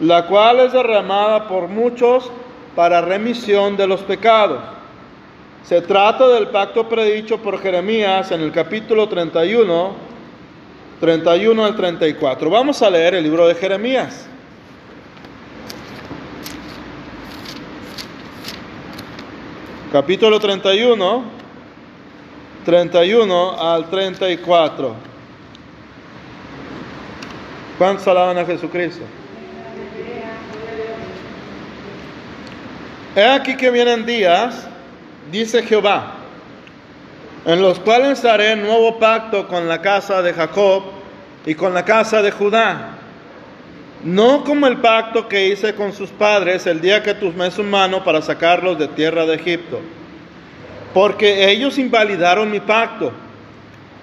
la 0.00 0.26
cual 0.26 0.60
es 0.60 0.72
derramada 0.72 1.48
por 1.48 1.68
muchos 1.68 2.30
para 2.76 3.00
remisión 3.00 3.76
de 3.76 3.86
los 3.86 4.00
pecados. 4.00 4.60
Se 5.64 5.80
trata 5.80 6.28
del 6.28 6.48
pacto 6.48 6.88
predicho 6.88 7.38
por 7.38 7.60
Jeremías 7.60 8.30
en 8.30 8.40
el 8.40 8.52
capítulo 8.52 9.08
31, 9.08 10.11
31 11.02 11.64
al 11.64 11.74
34. 11.74 12.48
Vamos 12.48 12.80
a 12.80 12.88
leer 12.88 13.16
el 13.16 13.24
libro 13.24 13.48
de 13.48 13.56
Jeremías. 13.56 14.24
Capítulo 19.90 20.38
31, 20.38 21.24
31 22.64 23.60
al 23.60 23.90
34. 23.90 24.94
¿Cuántos 27.78 28.06
alaban 28.06 28.38
a 28.38 28.44
Jesucristo? 28.44 29.02
He 33.16 33.24
aquí 33.24 33.56
que 33.56 33.72
vienen 33.72 34.06
días, 34.06 34.68
dice 35.32 35.64
Jehová 35.64 36.21
en 37.44 37.60
los 37.60 37.78
cuales 37.80 38.24
haré 38.24 38.56
nuevo 38.56 38.98
pacto 38.98 39.48
con 39.48 39.68
la 39.68 39.80
casa 39.80 40.22
de 40.22 40.32
Jacob 40.32 40.84
y 41.44 41.54
con 41.54 41.74
la 41.74 41.84
casa 41.84 42.22
de 42.22 42.30
Judá. 42.30 42.98
No 44.04 44.44
como 44.44 44.66
el 44.66 44.78
pacto 44.78 45.28
que 45.28 45.48
hice 45.48 45.74
con 45.74 45.92
sus 45.92 46.10
padres 46.10 46.66
el 46.66 46.80
día 46.80 47.02
que 47.02 47.14
tomé 47.14 47.50
su 47.50 47.62
mano 47.62 48.02
para 48.04 48.22
sacarlos 48.22 48.78
de 48.78 48.88
tierra 48.88 49.26
de 49.26 49.36
Egipto, 49.36 49.80
porque 50.92 51.50
ellos 51.50 51.78
invalidaron 51.78 52.50
mi 52.50 52.60
pacto. 52.60 53.12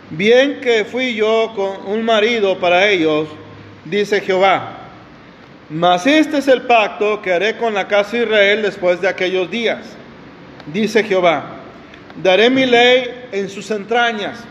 Bien 0.09 0.59
que 0.61 0.85
fui 0.85 1.13
yo 1.13 1.53
con 1.55 1.93
un 1.93 2.03
marido 2.03 2.57
para 2.59 2.87
ellos, 2.87 3.27
dice 3.85 4.21
Jehová. 4.21 4.77
Mas 5.69 6.07
este 6.07 6.39
es 6.39 6.47
el 6.47 6.63
pacto 6.63 7.21
que 7.21 7.33
haré 7.33 7.57
con 7.57 7.73
la 7.73 7.87
casa 7.87 8.17
de 8.17 8.23
Israel 8.23 8.61
después 8.63 9.01
de 9.01 9.07
aquellos 9.07 9.51
días 9.51 9.99
dice 10.73 11.03
Jehová, 11.03 11.57
daré 12.21 12.49
mi 12.49 12.65
ley 12.65 13.18
en 13.31 13.49
sus 13.49 13.71
entrañas 13.71 14.43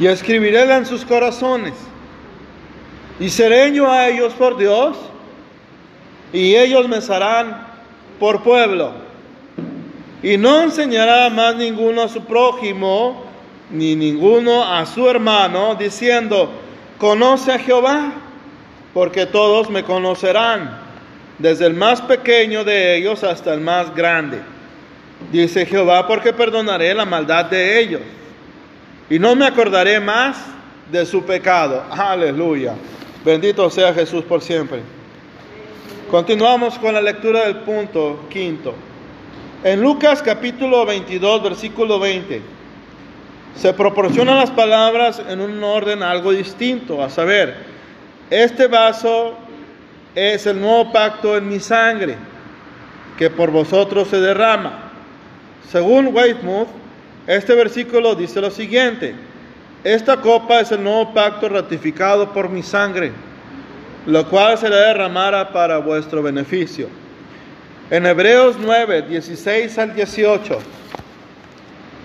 y 0.00 0.06
escribiréla 0.06 0.78
en 0.78 0.86
sus 0.86 1.04
corazones. 1.04 1.74
Y 3.20 3.28
seré 3.28 3.64
a 3.86 4.08
ellos 4.08 4.32
por 4.32 4.56
Dios, 4.56 4.96
y 6.32 6.56
ellos 6.56 6.88
me 6.88 7.02
serán 7.02 7.66
por 8.18 8.42
pueblo. 8.42 8.92
Y 10.22 10.38
no 10.38 10.62
enseñará 10.62 11.28
más 11.28 11.54
ninguno 11.56 12.02
a 12.02 12.08
su 12.08 12.24
prójimo, 12.24 13.24
ni 13.70 13.94
ninguno 13.94 14.64
a 14.64 14.86
su 14.86 15.06
hermano, 15.06 15.74
diciendo, 15.74 16.50
conoce 16.96 17.52
a 17.52 17.58
Jehová, 17.58 18.14
porque 18.94 19.26
todos 19.26 19.68
me 19.68 19.84
conocerán, 19.84 20.78
desde 21.38 21.66
el 21.66 21.74
más 21.74 22.00
pequeño 22.00 22.64
de 22.64 22.96
ellos 22.96 23.22
hasta 23.22 23.52
el 23.52 23.60
más 23.60 23.94
grande. 23.94 24.40
Dice 25.32 25.64
Jehová, 25.64 26.06
porque 26.06 26.32
perdonaré 26.32 26.92
la 26.94 27.04
maldad 27.04 27.44
de 27.46 27.78
ellos 27.78 28.00
y 29.08 29.18
no 29.18 29.34
me 29.34 29.46
acordaré 29.46 30.00
más 30.00 30.38
de 30.90 31.04
su 31.06 31.24
pecado. 31.24 31.84
Aleluya. 31.90 32.74
Bendito 33.24 33.68
sea 33.70 33.92
Jesús 33.92 34.24
por 34.24 34.40
siempre. 34.40 34.80
Continuamos 36.10 36.78
con 36.78 36.94
la 36.94 37.02
lectura 37.02 37.44
del 37.44 37.56
punto 37.58 38.26
quinto. 38.30 38.74
En 39.62 39.82
Lucas 39.82 40.22
capítulo 40.22 40.86
22, 40.86 41.42
versículo 41.42 42.00
20, 42.00 42.40
se 43.54 43.72
proporcionan 43.74 44.36
las 44.36 44.50
palabras 44.50 45.22
en 45.28 45.40
un 45.40 45.62
orden 45.62 46.02
algo 46.02 46.32
distinto, 46.32 47.02
a 47.02 47.10
saber, 47.10 47.56
este 48.30 48.68
vaso 48.68 49.34
es 50.14 50.46
el 50.46 50.60
nuevo 50.60 50.92
pacto 50.92 51.36
en 51.36 51.48
mi 51.48 51.60
sangre, 51.60 52.16
que 53.18 53.28
por 53.28 53.50
vosotros 53.50 54.08
se 54.08 54.20
derrama. 54.20 54.89
Según 55.68 56.14
Weymouth, 56.14 56.68
este 57.26 57.54
versículo 57.54 58.14
dice 58.14 58.40
lo 58.40 58.50
siguiente, 58.50 59.14
esta 59.84 60.16
copa 60.16 60.60
es 60.60 60.72
el 60.72 60.82
nuevo 60.82 61.14
pacto 61.14 61.48
ratificado 61.48 62.32
por 62.32 62.48
mi 62.48 62.62
sangre, 62.62 63.12
lo 64.06 64.28
cual 64.28 64.58
será 64.58 64.76
derramada 64.88 65.52
para 65.52 65.78
vuestro 65.78 66.22
beneficio. 66.22 66.88
En 67.90 68.04
Hebreos 68.06 68.56
9, 68.60 69.02
16 69.02 69.78
al 69.78 69.94
18, 69.94 70.58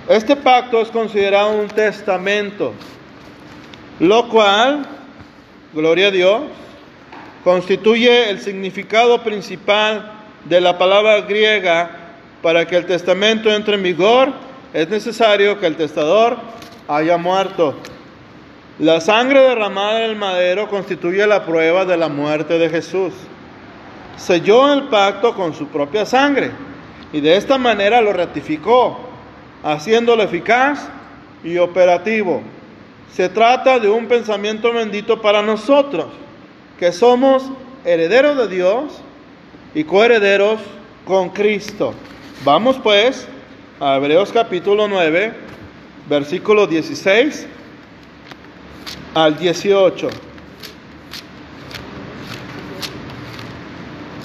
este 0.10 0.36
pacto 0.36 0.82
es 0.82 0.89
considerado 0.89 1.52
un 1.52 1.68
testamento, 1.68 2.74
lo 4.00 4.30
cual, 4.30 4.86
gloria 5.74 6.08
a 6.08 6.12
Dios, 6.12 6.44
constituye 7.44 8.30
el 8.30 8.39
significado 8.39 9.22
principal 9.24 10.12
de 10.46 10.62
la 10.62 10.78
palabra 10.78 11.22
griega 11.22 12.05
para 12.45 12.67
que 12.67 12.75
el 12.75 12.86
testamento 12.86 13.51
entre 13.51 13.73
en 13.73 13.81
vigor 13.81 14.31
es 14.71 14.88
necesario 14.88 15.60
que 15.60 15.65
el 15.65 15.75
testador 15.75 16.38
haya 16.88 17.17
muerto. 17.17 17.73
La 18.77 19.01
sangre 19.01 19.39
derramada 19.39 20.05
en 20.05 20.12
el 20.12 20.15
madero 20.15 20.69
constituye 20.69 21.25
la 21.25 21.43
prueba 21.43 21.86
de 21.86 21.97
la 21.97 22.08
muerte 22.08 22.60
de 22.60 22.69
Jesús. 22.69 23.13
Selló 24.15 24.71
el 24.71 24.84
pacto 24.89 25.34
con 25.34 25.55
su 25.55 25.69
propia 25.69 26.05
sangre 26.05 26.51
y 27.12 27.19
de 27.19 27.36
esta 27.36 27.58
manera 27.58 27.99
lo 27.99 28.13
ratificó, 28.13 28.99
haciéndolo 29.63 30.21
eficaz 30.21 30.88
y 31.43 31.58
operativo. 31.58 32.43
Se 33.12 33.27
trata 33.27 33.79
de 33.79 33.89
un 33.89 34.05
pensamiento 34.05 34.71
bendito 34.71 35.19
para 35.19 35.41
nosotros, 35.41 36.05
que 36.77 36.91
somos 36.91 37.49
herederos 37.86 38.38
de 38.38 38.47
Dios 38.55 39.01
y 39.73 39.84
coherederos 39.84 40.60
con 41.08 41.29
Cristo. 41.29 41.95
Vamos 42.43 42.78
pues 42.78 43.28
a 43.80 43.95
Hebreos 43.95 44.32
capítulo 44.32 44.88
9, 44.88 45.34
versículo 46.08 46.67
16 46.67 47.48
al 49.15 49.38
18. 49.38 50.10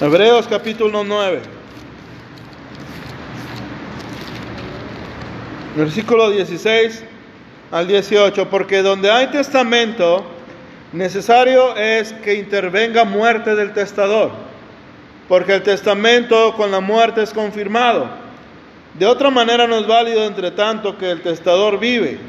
Hebreos 0.01 0.47
capítulo 0.47 1.03
9, 1.03 1.41
versículo 5.75 6.29
16 6.29 7.03
al 7.71 7.87
18, 7.87 8.49
porque 8.49 8.83
donde 8.83 9.09
hay 9.09 9.27
testamento, 9.27 10.25
necesario 10.91 11.75
es 11.75 12.13
que 12.13 12.35
intervenga 12.35 13.03
muerte 13.03 13.55
del 13.55 13.73
testador, 13.73 14.31
porque 15.31 15.53
el 15.53 15.63
testamento 15.63 16.55
con 16.57 16.71
la 16.71 16.81
muerte 16.81 17.23
es 17.23 17.31
confirmado 17.31 18.09
de 18.95 19.05
otra 19.05 19.29
manera 19.29 19.65
no 19.65 19.77
es 19.77 19.87
válido 19.87 20.25
entre 20.25 20.51
tanto 20.51 20.97
que 20.97 21.09
el 21.09 21.21
testador 21.21 21.79
vive. 21.79 22.19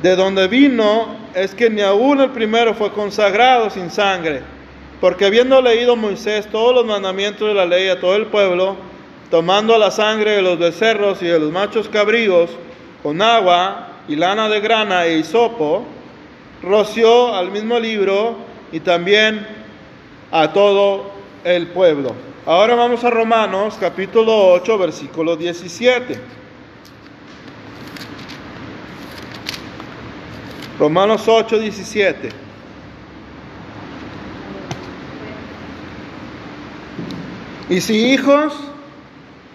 De 0.00 0.14
donde 0.14 0.46
vino 0.46 1.16
es 1.34 1.52
que 1.52 1.68
ni 1.68 1.80
aún 1.80 2.20
el 2.20 2.30
primero 2.30 2.74
fue 2.74 2.92
consagrado 2.92 3.70
sin 3.70 3.90
sangre, 3.90 4.42
porque 5.00 5.24
habiendo 5.24 5.60
leído 5.60 5.96
Moisés 5.96 6.46
todos 6.46 6.72
los 6.72 6.86
mandamientos 6.86 7.48
de 7.48 7.54
la 7.54 7.66
ley 7.66 7.88
a 7.88 7.98
todo 7.98 8.14
el 8.14 8.26
pueblo, 8.26 8.76
tomando 9.28 9.76
la 9.76 9.90
sangre 9.90 10.36
de 10.36 10.42
los 10.42 10.60
becerros 10.60 11.20
y 11.22 11.26
de 11.26 11.40
los 11.40 11.50
machos 11.50 11.88
cabríos 11.88 12.50
con 13.02 13.20
agua 13.20 13.88
y 14.06 14.14
lana 14.14 14.48
de 14.48 14.60
grana 14.60 15.06
e 15.06 15.18
hisopo, 15.18 15.84
roció 16.62 17.34
al 17.34 17.50
mismo 17.50 17.80
libro 17.80 18.36
y 18.70 18.78
también 18.78 19.44
a 20.30 20.52
todo 20.52 21.18
el 21.44 21.68
pueblo. 21.68 22.14
Ahora 22.46 22.74
vamos 22.74 23.04
a 23.04 23.10
Romanos 23.10 23.76
capítulo 23.78 24.52
8, 24.52 24.78
versículo 24.78 25.36
17. 25.36 26.18
Romanos 30.78 31.24
8, 31.26 31.58
17. 31.58 32.30
Y 37.68 37.80
si 37.80 38.12
hijos, 38.12 38.54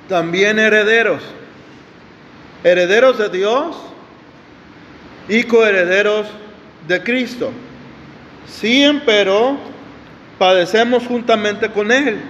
también 0.07 0.59
herederos, 0.59 1.21
herederos 2.63 3.17
de 3.17 3.29
Dios 3.29 3.75
y 5.27 5.43
coherederos 5.43 6.27
de 6.87 7.03
Cristo. 7.03 7.51
Si 8.47 8.83
empero 8.83 9.57
padecemos 10.37 11.05
juntamente 11.07 11.69
con 11.71 11.91
Él 11.91 12.21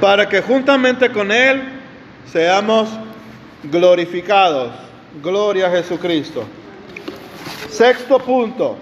para 0.00 0.28
que 0.28 0.40
juntamente 0.40 1.10
con 1.12 1.30
Él 1.30 1.62
seamos 2.26 2.88
glorificados. 3.64 4.72
Gloria 5.22 5.66
a 5.66 5.70
Jesucristo. 5.70 6.44
Sexto 7.68 8.18
punto. 8.18 8.76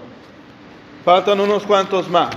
Faltan 1.04 1.40
unos 1.40 1.64
cuantos 1.64 2.08
más. 2.08 2.36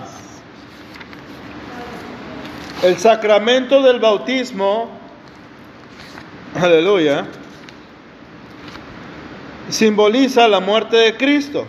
El 2.83 2.97
sacramento 2.97 3.83
del 3.83 3.99
bautismo, 3.99 4.89
aleluya, 6.55 7.27
simboliza 9.69 10.47
la 10.47 10.59
muerte 10.59 10.97
de 10.97 11.15
Cristo. 11.15 11.67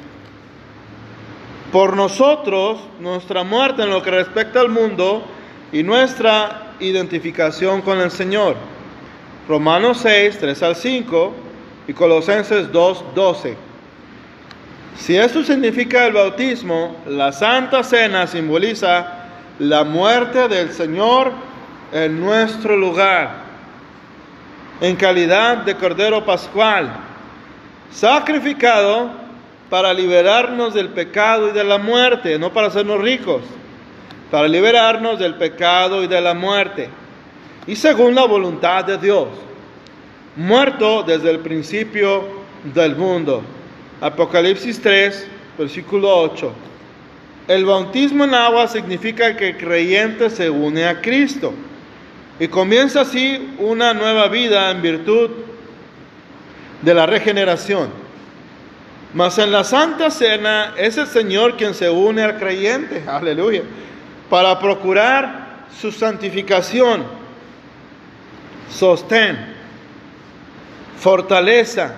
Por 1.73 1.97
nosotros, 1.97 2.81
nuestra 3.01 3.45
muerte 3.45 3.83
en 3.83 3.89
lo 3.89 4.03
que 4.03 4.11
respecta 4.11 4.61
al 4.61 4.69
mundo 4.69 5.25
y 5.73 5.83
nuestra 5.83 6.75
identificación 6.81 7.81
con 7.81 7.99
el 7.99 8.11
Señor. 8.11 8.57
Romanos 9.49 10.01
6, 10.03 10.37
3 10.39 10.63
al 10.65 10.77
5 10.77 11.33
y 11.89 11.95
Colosenses 11.95 12.71
2, 12.71 13.05
12. 13.15 13.57
Si 14.99 15.17
esto 15.17 15.43
significa 15.43 16.07
el 16.07 16.13
bautismo, 16.13 16.95
la 17.07 17.33
Santa 17.33 17.83
Cena 17.83 18.27
simboliza 18.27 19.31
la 19.59 19.83
muerte 19.83 20.49
del 20.49 20.73
Señor 20.73 21.33
en 21.91 22.21
nuestro 22.21 22.77
lugar, 22.77 23.45
en 24.83 24.95
calidad 24.97 25.59
de 25.59 25.75
Cordero 25.75 26.23
Pascual, 26.23 26.93
sacrificado 27.91 29.22
para 29.73 29.95
liberarnos 29.95 30.75
del 30.75 30.91
pecado 30.91 31.49
y 31.49 31.53
de 31.53 31.65
la 31.65 31.79
muerte, 31.79 32.39
no 32.39 32.53
para 32.53 32.67
hacernos 32.67 33.01
ricos 33.01 33.41
para 34.31 34.47
liberarnos 34.47 35.19
del 35.19 35.35
pecado 35.35 36.03
y 36.03 36.07
de 36.07 36.19
la 36.19 36.33
muerte, 36.33 36.89
y 37.67 37.77
según 37.77 38.15
la 38.15 38.25
voluntad 38.25 38.83
de 38.83 38.97
Dios, 38.97 39.29
muerto 40.37 41.03
desde 41.03 41.31
el 41.31 41.39
principio 41.41 42.25
del 42.75 42.97
mundo. 42.97 43.43
Apocalipsis 44.01 44.81
3, 44.81 45.29
versículo 45.59 46.19
8. 46.21 46.53
El 47.49 47.67
bautismo 47.67 48.25
en 48.25 48.33
agua 48.33 48.69
significa 48.69 49.37
que 49.37 49.51
el 49.51 49.57
creyente 49.59 50.29
se 50.29 50.49
une 50.49 50.87
a 50.87 51.03
Cristo 51.03 51.53
y 52.39 52.49
comienza 52.49 53.03
así 53.03 53.55
una 53.59 53.95
nueva 53.95 54.29
vida 54.29 54.71
en 54.71 54.83
virtud 54.83 55.31
de 56.83 56.95
la 56.95 57.05
regeneración. 57.05 58.02
Mas 59.15 59.39
en 59.39 59.53
la 59.53 59.65
Santa 59.65 60.11
Cena 60.11 60.75
es 60.77 60.97
el 60.97 61.07
Señor 61.07 61.57
quien 61.57 61.75
se 61.75 61.91
une 61.91 62.23
al 62.23 62.39
creyente. 62.39 63.03
Aleluya 63.07 63.63
para 64.33 64.59
procurar 64.59 65.67
su 65.79 65.93
santificación. 65.93 67.05
sostén, 68.71 69.37
fortaleza 70.99 71.97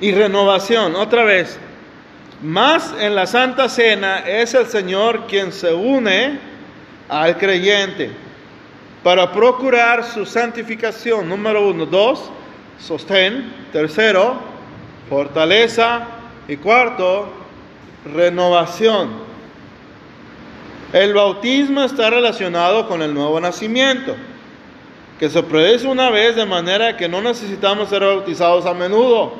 y 0.00 0.12
renovación. 0.12 0.94
Otra 0.94 1.24
vez, 1.24 1.58
más 2.40 2.94
en 3.00 3.16
la 3.16 3.26
Santa 3.26 3.68
Cena 3.68 4.20
es 4.20 4.54
el 4.54 4.66
Señor 4.66 5.26
quien 5.26 5.50
se 5.50 5.74
une 5.74 6.38
al 7.08 7.36
creyente 7.38 8.12
para 9.02 9.32
procurar 9.32 10.04
su 10.04 10.24
santificación. 10.24 11.28
Número 11.28 11.68
uno. 11.68 11.86
Dos, 11.86 12.30
sostén. 12.78 13.52
Tercero, 13.72 14.40
fortaleza. 15.10 16.06
Y 16.48 16.56
cuarto, 16.56 17.28
renovación. 18.14 19.10
El 20.92 21.14
bautismo 21.14 21.84
está 21.84 22.10
relacionado 22.10 22.88
con 22.88 23.02
el 23.02 23.14
nuevo 23.14 23.38
nacimiento, 23.38 24.16
que 25.20 25.28
se 25.28 25.42
produce 25.42 25.86
una 25.86 26.10
vez 26.10 26.34
de 26.34 26.46
manera 26.46 26.96
que 26.96 27.08
no 27.08 27.20
necesitamos 27.20 27.88
ser 27.88 28.02
bautizados 28.02 28.66
a 28.66 28.74
menudo. 28.74 29.32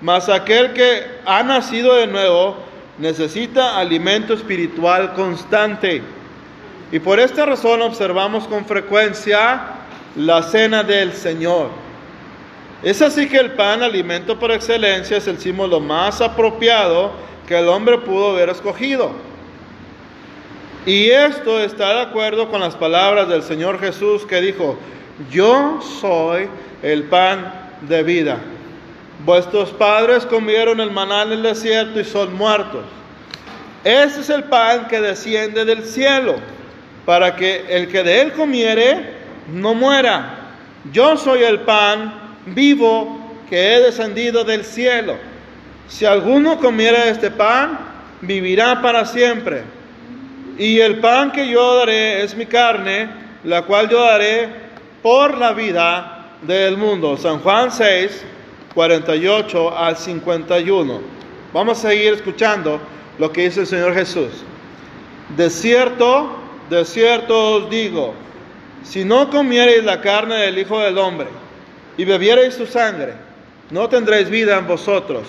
Mas 0.00 0.30
aquel 0.30 0.72
que 0.72 1.04
ha 1.26 1.42
nacido 1.42 1.96
de 1.96 2.06
nuevo 2.06 2.56
necesita 2.96 3.78
alimento 3.78 4.32
espiritual 4.32 5.12
constante. 5.12 6.02
Y 6.92 6.98
por 7.00 7.20
esta 7.20 7.44
razón 7.44 7.82
observamos 7.82 8.46
con 8.48 8.64
frecuencia 8.64 9.62
la 10.16 10.42
cena 10.42 10.82
del 10.82 11.12
Señor. 11.12 11.68
Es 12.82 13.02
así 13.02 13.28
que 13.28 13.36
el 13.36 13.52
pan, 13.52 13.82
alimento 13.82 14.38
por 14.38 14.50
excelencia, 14.50 15.18
es 15.18 15.26
el 15.26 15.38
símbolo 15.38 15.80
más 15.80 16.20
apropiado 16.20 17.12
que 17.46 17.58
el 17.58 17.68
hombre 17.68 17.98
pudo 17.98 18.30
haber 18.30 18.48
escogido. 18.48 19.10
Y 20.86 21.10
esto 21.10 21.60
está 21.60 21.94
de 21.94 22.00
acuerdo 22.02 22.48
con 22.48 22.60
las 22.60 22.74
palabras 22.74 23.28
del 23.28 23.42
Señor 23.42 23.78
Jesús 23.78 24.24
que 24.24 24.40
dijo, 24.40 24.78
yo 25.30 25.80
soy 26.00 26.48
el 26.82 27.04
pan 27.04 27.52
de 27.82 28.02
vida. 28.02 28.38
Vuestros 29.26 29.70
padres 29.70 30.24
comieron 30.24 30.80
el 30.80 30.90
maná 30.90 31.24
en 31.24 31.32
el 31.32 31.42
desierto 31.42 32.00
y 32.00 32.04
son 32.04 32.34
muertos. 32.34 32.84
Ese 33.84 34.20
es 34.20 34.30
el 34.30 34.44
pan 34.44 34.88
que 34.88 35.00
desciende 35.00 35.66
del 35.66 35.84
cielo, 35.84 36.36
para 37.04 37.36
que 37.36 37.66
el 37.68 37.88
que 37.88 38.02
de 38.02 38.22
él 38.22 38.32
comiere 38.32 39.16
no 39.52 39.74
muera. 39.74 40.52
Yo 40.92 41.18
soy 41.18 41.42
el 41.42 41.60
pan 41.60 42.29
vivo 42.46 43.18
que 43.48 43.74
he 43.74 43.80
descendido 43.80 44.44
del 44.44 44.64
cielo. 44.64 45.16
Si 45.88 46.06
alguno 46.06 46.58
comiere 46.58 47.10
este 47.10 47.30
pan, 47.30 47.78
vivirá 48.20 48.80
para 48.80 49.04
siempre. 49.04 49.64
Y 50.56 50.78
el 50.78 51.00
pan 51.00 51.32
que 51.32 51.48
yo 51.48 51.76
daré 51.76 52.22
es 52.22 52.36
mi 52.36 52.46
carne, 52.46 53.08
la 53.44 53.62
cual 53.62 53.88
yo 53.88 54.00
daré 54.00 54.48
por 55.02 55.36
la 55.36 55.52
vida 55.52 56.26
del 56.42 56.76
mundo. 56.76 57.16
San 57.16 57.40
Juan 57.40 57.72
6, 57.72 58.24
48 58.74 59.76
al 59.76 59.96
51. 59.96 61.00
Vamos 61.52 61.78
a 61.78 61.88
seguir 61.88 62.14
escuchando 62.14 62.80
lo 63.18 63.32
que 63.32 63.44
dice 63.44 63.60
el 63.60 63.66
Señor 63.66 63.94
Jesús. 63.94 64.30
De 65.36 65.50
cierto, 65.50 66.36
de 66.68 66.84
cierto 66.84 67.54
os 67.54 67.70
digo, 67.70 68.14
si 68.84 69.04
no 69.04 69.28
comiereis 69.30 69.84
la 69.84 70.00
carne 70.00 70.36
del 70.36 70.58
Hijo 70.58 70.78
del 70.80 70.98
Hombre 70.98 71.28
y 72.00 72.04
bebiereis 72.06 72.54
su 72.54 72.64
sangre, 72.64 73.12
no 73.70 73.86
tendréis 73.90 74.30
vida 74.30 74.56
en 74.56 74.66
vosotros. 74.66 75.24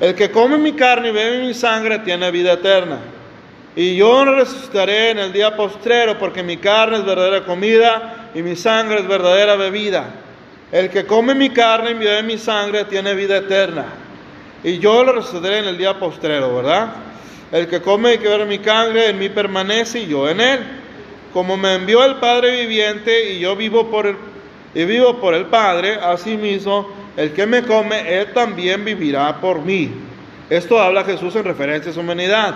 El 0.00 0.14
que 0.14 0.30
come 0.30 0.58
mi 0.58 0.74
carne 0.74 1.08
y 1.08 1.10
bebe 1.10 1.44
mi 1.44 1.54
sangre 1.54 1.98
tiene 1.98 2.30
vida 2.30 2.52
eterna. 2.52 3.00
Y 3.74 3.96
yo 3.96 4.24
resucitaré 4.24 5.10
en 5.10 5.18
el 5.18 5.32
día 5.32 5.56
postrero, 5.56 6.20
porque 6.20 6.44
mi 6.44 6.58
carne 6.58 6.98
es 6.98 7.04
verdadera 7.04 7.44
comida 7.44 8.30
y 8.32 8.42
mi 8.42 8.54
sangre 8.54 9.00
es 9.00 9.08
verdadera 9.08 9.56
bebida. 9.56 10.04
El 10.70 10.88
que 10.88 11.04
come 11.04 11.34
mi 11.34 11.50
carne 11.50 11.90
y 11.90 11.94
bebe 11.94 12.22
mi 12.22 12.38
sangre 12.38 12.84
tiene 12.84 13.14
vida 13.14 13.38
eterna. 13.38 13.86
Y 14.62 14.78
yo 14.78 15.02
lo 15.02 15.14
resucitaré 15.14 15.58
en 15.58 15.64
el 15.64 15.78
día 15.78 15.98
postrero, 15.98 16.54
¿verdad? 16.54 16.90
El 17.50 17.66
que 17.66 17.82
come 17.82 18.14
y 18.14 18.18
que 18.18 18.28
bebe 18.28 18.44
mi 18.44 18.60
carne 18.60 19.06
en 19.06 19.18
mí 19.18 19.30
permanece 19.30 19.98
y 19.98 20.06
yo 20.06 20.28
en 20.28 20.40
él. 20.40 20.60
Como 21.32 21.56
me 21.56 21.74
envió 21.74 22.04
el 22.04 22.14
Padre 22.20 22.52
viviente 22.52 23.32
y 23.32 23.40
yo 23.40 23.56
vivo 23.56 23.90
por 23.90 24.06
el, 24.06 24.16
y 24.76 24.84
vivo 24.84 25.16
por 25.16 25.32
el 25.32 25.46
Padre, 25.46 25.94
asimismo, 25.94 26.86
el 27.16 27.32
que 27.32 27.46
me 27.46 27.62
come, 27.62 28.20
él 28.20 28.34
también 28.34 28.84
vivirá 28.84 29.40
por 29.40 29.62
mí. 29.62 29.90
Esto 30.50 30.78
habla 30.78 31.02
Jesús 31.02 31.34
en 31.34 31.44
referencia 31.44 31.90
a 31.90 31.94
su 31.94 32.00
humanidad. 32.00 32.54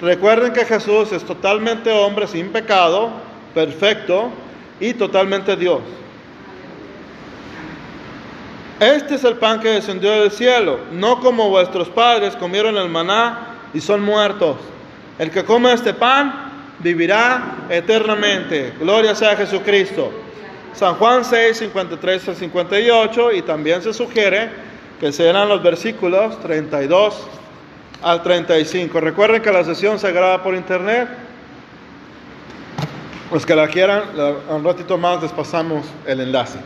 Recuerden 0.00 0.52
que 0.52 0.64
Jesús 0.64 1.12
es 1.12 1.24
totalmente 1.24 1.92
hombre 1.92 2.26
sin 2.26 2.48
pecado, 2.48 3.10
perfecto 3.54 4.30
y 4.80 4.94
totalmente 4.94 5.54
Dios. 5.54 5.78
Este 8.80 9.14
es 9.14 9.22
el 9.22 9.36
pan 9.36 9.60
que 9.60 9.68
descendió 9.68 10.10
del 10.10 10.32
cielo, 10.32 10.80
no 10.90 11.20
como 11.20 11.50
vuestros 11.50 11.88
padres 11.88 12.34
comieron 12.34 12.76
el 12.78 12.88
maná 12.88 13.58
y 13.72 13.80
son 13.80 14.02
muertos. 14.02 14.56
El 15.20 15.30
que 15.30 15.44
come 15.44 15.72
este 15.72 15.94
pan 15.94 16.50
vivirá 16.80 17.66
eternamente. 17.68 18.72
Gloria 18.80 19.14
sea 19.14 19.30
a 19.30 19.36
Jesucristo. 19.36 20.10
San 20.74 20.94
Juan 20.94 21.24
6, 21.24 21.58
53 21.58 22.28
al 22.28 22.36
58 22.36 23.32
y 23.32 23.42
también 23.42 23.82
se 23.82 23.92
sugiere 23.92 24.50
que 24.98 25.12
serán 25.12 25.48
los 25.48 25.62
versículos 25.62 26.40
32 26.40 27.26
al 28.02 28.22
35. 28.22 29.00
Recuerden 29.00 29.42
que 29.42 29.50
la 29.50 29.64
sesión 29.64 29.98
se 29.98 30.12
graba 30.12 30.42
por 30.42 30.54
internet. 30.54 31.08
Los 33.32 33.46
que 33.46 33.54
la 33.54 33.68
quieran, 33.68 34.02
un 34.48 34.64
ratito 34.64 34.98
más 34.98 35.22
les 35.22 35.32
pasamos 35.32 35.86
el 36.06 36.20
enlace 36.20 36.58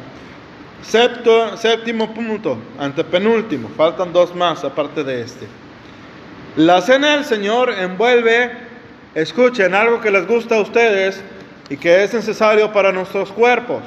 séptimo 0.87 2.13
punto, 2.15 2.59
antepenúltimo, 2.79 3.69
faltan 3.77 4.13
dos 4.13 4.35
más 4.35 4.65
aparte 4.65 5.03
de 5.05 5.23
este. 5.23 5.47
La 6.57 6.81
cena 6.81 7.17
del 7.17 7.25
Señor 7.25 7.71
envuelve, 7.71 8.53
escuchen, 9.15 9.75
algo 9.75 10.01
que 10.01 10.11
les 10.11 10.27
gusta 10.27 10.57
a 10.57 10.61
ustedes 10.61 11.23
y 11.69 11.77
que 11.77 12.05
es 12.05 12.13
necesario 12.13 12.73
para 12.73 12.93
nuestros 12.93 13.33
cuerpos. 13.33 13.83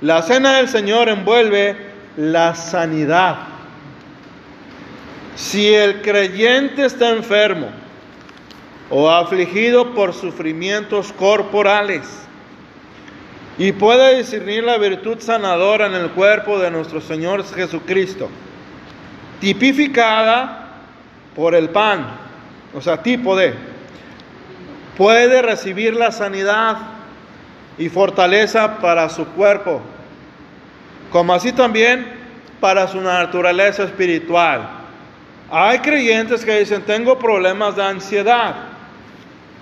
La 0.00 0.22
cena 0.22 0.58
del 0.58 0.68
Señor 0.68 1.08
envuelve 1.08 1.76
la 2.16 2.54
sanidad. 2.54 3.36
Si 5.34 5.72
el 5.74 6.02
creyente 6.02 6.84
está 6.84 7.10
enfermo 7.10 7.68
o 8.90 9.10
afligido 9.10 9.94
por 9.94 10.14
sufrimientos 10.14 11.12
corporales, 11.12 12.26
y 13.58 13.72
puede 13.72 14.18
discernir 14.18 14.64
la 14.64 14.76
virtud 14.76 15.18
sanadora 15.18 15.86
en 15.86 15.94
el 15.94 16.10
cuerpo 16.10 16.58
de 16.58 16.70
nuestro 16.70 17.00
Señor 17.00 17.44
Jesucristo, 17.54 18.28
tipificada 19.40 20.74
por 21.34 21.54
el 21.54 21.70
pan, 21.70 22.06
o 22.74 22.80
sea, 22.82 23.02
tipo 23.02 23.34
de, 23.34 23.54
puede 24.96 25.40
recibir 25.40 25.94
la 25.94 26.12
sanidad 26.12 26.95
y 27.78 27.88
fortaleza 27.88 28.78
para 28.78 29.08
su 29.08 29.26
cuerpo, 29.26 29.80
como 31.10 31.34
así 31.34 31.52
también 31.52 32.06
para 32.60 32.88
su 32.88 33.00
naturaleza 33.00 33.84
espiritual. 33.84 34.68
Hay 35.50 35.78
creyentes 35.78 36.44
que 36.44 36.58
dicen, 36.58 36.82
tengo 36.82 37.18
problemas 37.18 37.76
de 37.76 37.82
ansiedad. 37.82 38.54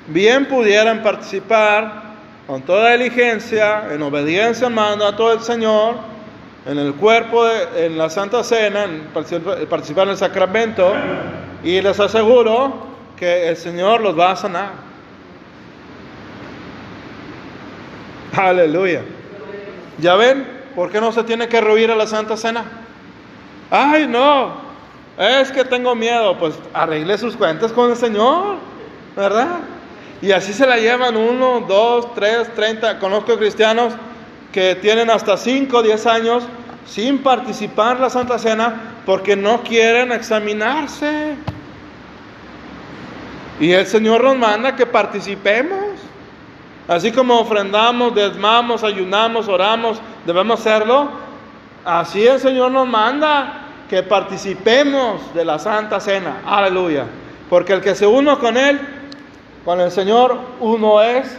Bien 0.07 0.47
pudieran 0.47 1.03
participar 1.03 2.05
con 2.47 2.63
toda 2.63 2.93
diligencia, 2.93 3.93
en 3.93 4.03
obediencia 4.03 4.67
al 4.67 4.73
mandato 4.75 5.31
del 5.31 5.41
Señor, 5.41 5.97
en 6.67 6.79
el 6.79 6.95
cuerpo, 6.95 7.47
en 7.77 7.99
la 7.99 8.09
Santa 8.09 8.43
Cena, 8.43 8.85
en 8.85 9.09
participar 9.69 10.05
en 10.05 10.11
el 10.11 10.17
sacramento, 10.17 10.95
y 11.63 11.81
les 11.81 11.99
aseguro 12.01 12.87
que 13.17 13.49
el 13.49 13.57
Señor 13.57 14.01
los 14.01 14.19
va 14.19 14.33
a 14.33 14.37
sanar. 14.37 14.84
Aleluya. 18.37 19.03
¿Ya 19.99 20.17
ven 20.17 20.47
por 20.75 20.91
qué 20.91 21.01
no 21.01 21.13
se 21.13 21.23
tiene 21.23 21.49
que 21.49 21.61
rehuir 21.61 21.91
a 21.91 21.97
la 21.97 22.07
Santa 22.07 22.37
Cena? 22.37 22.65
Ay, 23.71 24.07
no, 24.07 24.55
es 25.19 25.51
que 25.53 25.65
tengo 25.65 25.95
miedo. 25.95 26.37
Pues 26.39 26.55
arregle 26.73 27.17
sus 27.19 27.37
cuentas 27.37 27.73
con 27.73 27.91
el 27.91 27.97
Señor, 27.97 28.57
¿verdad? 29.17 29.59
Y 30.21 30.33
así 30.33 30.53
se 30.53 30.67
la 30.67 30.79
llevan 30.79 31.17
uno, 31.17 31.65
dos, 31.67 32.15
tres, 32.15 32.53
treinta. 32.55 32.99
Conozco 32.99 33.37
cristianos 33.37 33.95
que 34.53 34.75
tienen 34.77 35.11
hasta 35.11 35.37
cinco, 35.37 35.83
diez 35.83 36.07
años 36.07 36.45
sin 36.87 37.19
participar 37.19 37.97
en 37.97 38.03
la 38.03 38.11
Santa 38.11 38.39
Cena 38.39 38.95
porque 39.07 39.37
no 39.37 39.63
quieren 39.63 40.13
examinarse. 40.13 41.37
Y 43.61 43.73
el 43.73 43.87
Señor 43.87 44.25
nos 44.25 44.37
manda 44.37 44.75
que 44.75 44.87
participemos. 44.87 45.94
Así 46.87 47.13
como 47.13 47.41
ofrendamos, 47.41 48.15
desmamos, 48.15 48.85
ayunamos, 48.85 49.49
oramos, 49.49 49.99
debemos 50.27 50.61
hacerlo. 50.61 51.09
Así 51.85 52.27
el 52.27 52.39
Señor 52.41 52.71
nos 52.71 52.87
manda 52.87 53.61
que 53.89 54.03
participemos 54.03 55.35
de 55.35 55.45
la 55.45 55.59
Santa 55.59 56.01
Cena. 56.01 56.43
Aleluya. 56.47 57.07
Porque 57.49 57.73
el 57.73 57.81
que 57.81 57.95
se 57.95 58.07
uno 58.07 58.39
con 58.39 58.57
Él 58.57 58.81
con 59.65 59.81
el 59.81 59.91
Señor 59.91 60.39
uno 60.61 61.03
es 61.03 61.39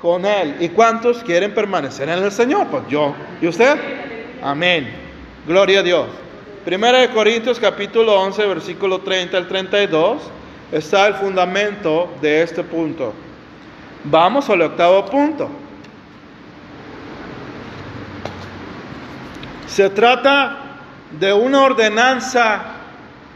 con 0.00 0.24
Él. 0.24 0.56
¿Y 0.60 0.68
cuántos 0.68 1.22
quieren 1.24 1.52
permanecer 1.52 2.08
en 2.08 2.22
el 2.22 2.30
Señor? 2.30 2.68
Pues 2.68 2.84
yo. 2.88 3.12
¿Y 3.42 3.48
usted? 3.48 3.76
Amén. 4.42 4.88
Gloria 5.46 5.80
a 5.80 5.82
Dios. 5.82 6.06
Primera 6.64 6.98
de 6.98 7.10
Corintios 7.10 7.58
capítulo 7.58 8.20
11, 8.20 8.46
versículo 8.46 9.00
30 9.00 9.36
al 9.36 9.48
32, 9.48 10.22
está 10.72 11.06
el 11.08 11.14
fundamento 11.14 12.08
de 12.20 12.42
este 12.42 12.62
punto. 12.62 13.12
Vamos 14.10 14.48
al 14.48 14.62
octavo 14.62 15.04
punto. 15.06 15.50
Se 19.66 19.90
trata 19.90 20.58
de 21.18 21.32
una 21.32 21.62
ordenanza 21.62 22.62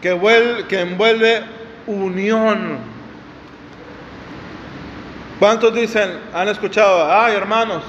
que, 0.00 0.11
envuelve 0.11 1.44
unión. 1.87 2.78
¿Cuántos 5.38 5.74
dicen, 5.74 6.20
han 6.33 6.48
escuchado, 6.48 7.11
ay 7.11 7.35
hermanos, 7.35 7.83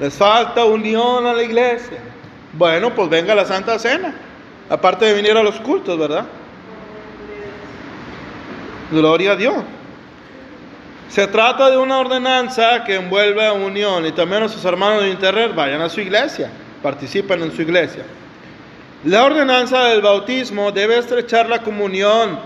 les 0.00 0.14
falta 0.14 0.64
unión 0.64 1.24
a 1.24 1.34
la 1.34 1.42
iglesia? 1.42 1.98
Bueno, 2.52 2.94
pues 2.94 3.08
venga 3.08 3.34
la 3.34 3.44
Santa 3.44 3.78
Cena, 3.78 4.14
aparte 4.68 5.04
de 5.04 5.12
venir 5.12 5.36
a 5.36 5.42
los 5.42 5.60
cultos, 5.60 5.96
¿verdad? 5.98 6.24
Gloria 8.90 9.32
a 9.32 9.36
Dios. 9.36 9.54
Se 11.08 11.26
trata 11.28 11.70
de 11.70 11.76
una 11.76 11.98
ordenanza 11.98 12.84
que 12.84 12.96
envuelve 12.96 13.46
a 13.46 13.52
unión 13.52 14.04
y 14.06 14.12
también 14.12 14.42
a 14.42 14.48
sus 14.48 14.64
hermanos 14.64 15.02
de 15.02 15.10
internet 15.10 15.54
vayan 15.54 15.80
a 15.80 15.88
su 15.88 16.00
iglesia, 16.00 16.50
participen 16.82 17.42
en 17.42 17.52
su 17.52 17.62
iglesia. 17.62 18.02
La 19.04 19.24
ordenanza 19.24 19.84
del 19.84 20.02
bautismo 20.02 20.72
debe 20.72 20.98
estrechar 20.98 21.48
la 21.48 21.62
comunión 21.62 22.38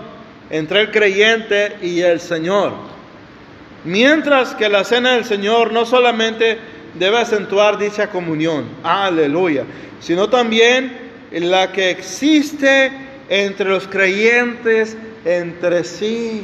entre 0.49 0.81
el 0.81 0.91
creyente 0.91 1.77
y 1.81 2.01
el 2.01 2.19
Señor. 2.19 2.73
Mientras 3.83 4.53
que 4.53 4.69
la 4.69 4.83
cena 4.83 5.13
del 5.13 5.25
Señor 5.25 5.73
no 5.73 5.85
solamente 5.85 6.59
debe 6.93 7.17
acentuar 7.17 7.79
dicha 7.79 8.11
comunión, 8.11 8.65
aleluya, 8.83 9.63
sino 9.99 10.29
también 10.29 11.09
la 11.31 11.71
que 11.71 11.89
existe 11.89 12.91
entre 13.27 13.69
los 13.69 13.87
creyentes 13.87 14.95
entre 15.25 15.83
sí. 15.83 16.43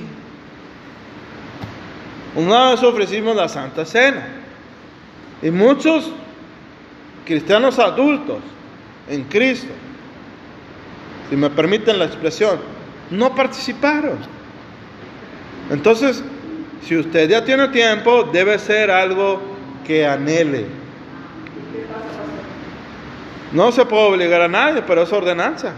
Una 2.37 2.69
vez 2.69 2.83
ofrecimos 2.83 3.35
la 3.35 3.49
Santa 3.49 3.83
Cena 3.83 4.27
y 5.41 5.49
muchos 5.49 6.11
cristianos 7.25 7.79
adultos 7.79 8.37
en 9.09 9.23
Cristo, 9.23 9.73
si 11.31 11.35
me 11.35 11.49
permiten 11.49 11.97
la 11.97 12.05
expresión, 12.05 12.59
no 13.09 13.33
participaron. 13.33 14.19
Entonces, 15.71 16.23
si 16.83 16.95
usted 16.95 17.27
ya 17.27 17.43
tiene 17.43 17.69
tiempo, 17.69 18.29
debe 18.31 18.59
ser 18.59 18.91
algo 18.91 19.41
que 19.83 20.05
anhele. 20.05 20.67
No 23.51 23.71
se 23.71 23.83
puede 23.83 24.03
obligar 24.03 24.41
a 24.41 24.47
nadie, 24.47 24.83
pero 24.83 25.01
es 25.01 25.11
ordenanza. 25.11 25.73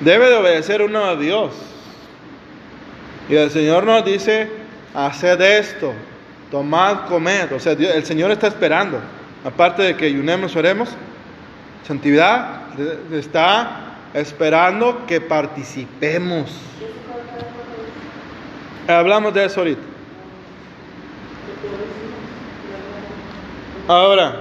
Debe 0.00 0.28
de 0.28 0.34
obedecer 0.34 0.82
uno 0.82 1.04
a 1.04 1.14
Dios. 1.14 1.52
Y 3.28 3.36
el 3.36 3.50
Señor 3.50 3.84
nos 3.84 4.04
dice, 4.04 4.48
haced 4.94 5.40
esto, 5.40 5.92
tomad, 6.50 7.06
comed. 7.08 7.52
O 7.52 7.60
sea, 7.60 7.72
el 7.72 8.04
Señor 8.04 8.30
está 8.30 8.46
esperando. 8.46 9.00
Aparte 9.44 9.82
de 9.82 9.96
que 9.96 10.06
ayunemos, 10.06 10.56
oremos, 10.56 10.88
santidad 11.86 12.62
está 13.12 13.96
esperando 14.14 15.04
que 15.06 15.20
participemos. 15.20 16.50
Hablamos 18.86 19.34
de 19.34 19.44
eso 19.44 19.60
ahorita. 19.60 19.82
Ahora, 23.86 24.36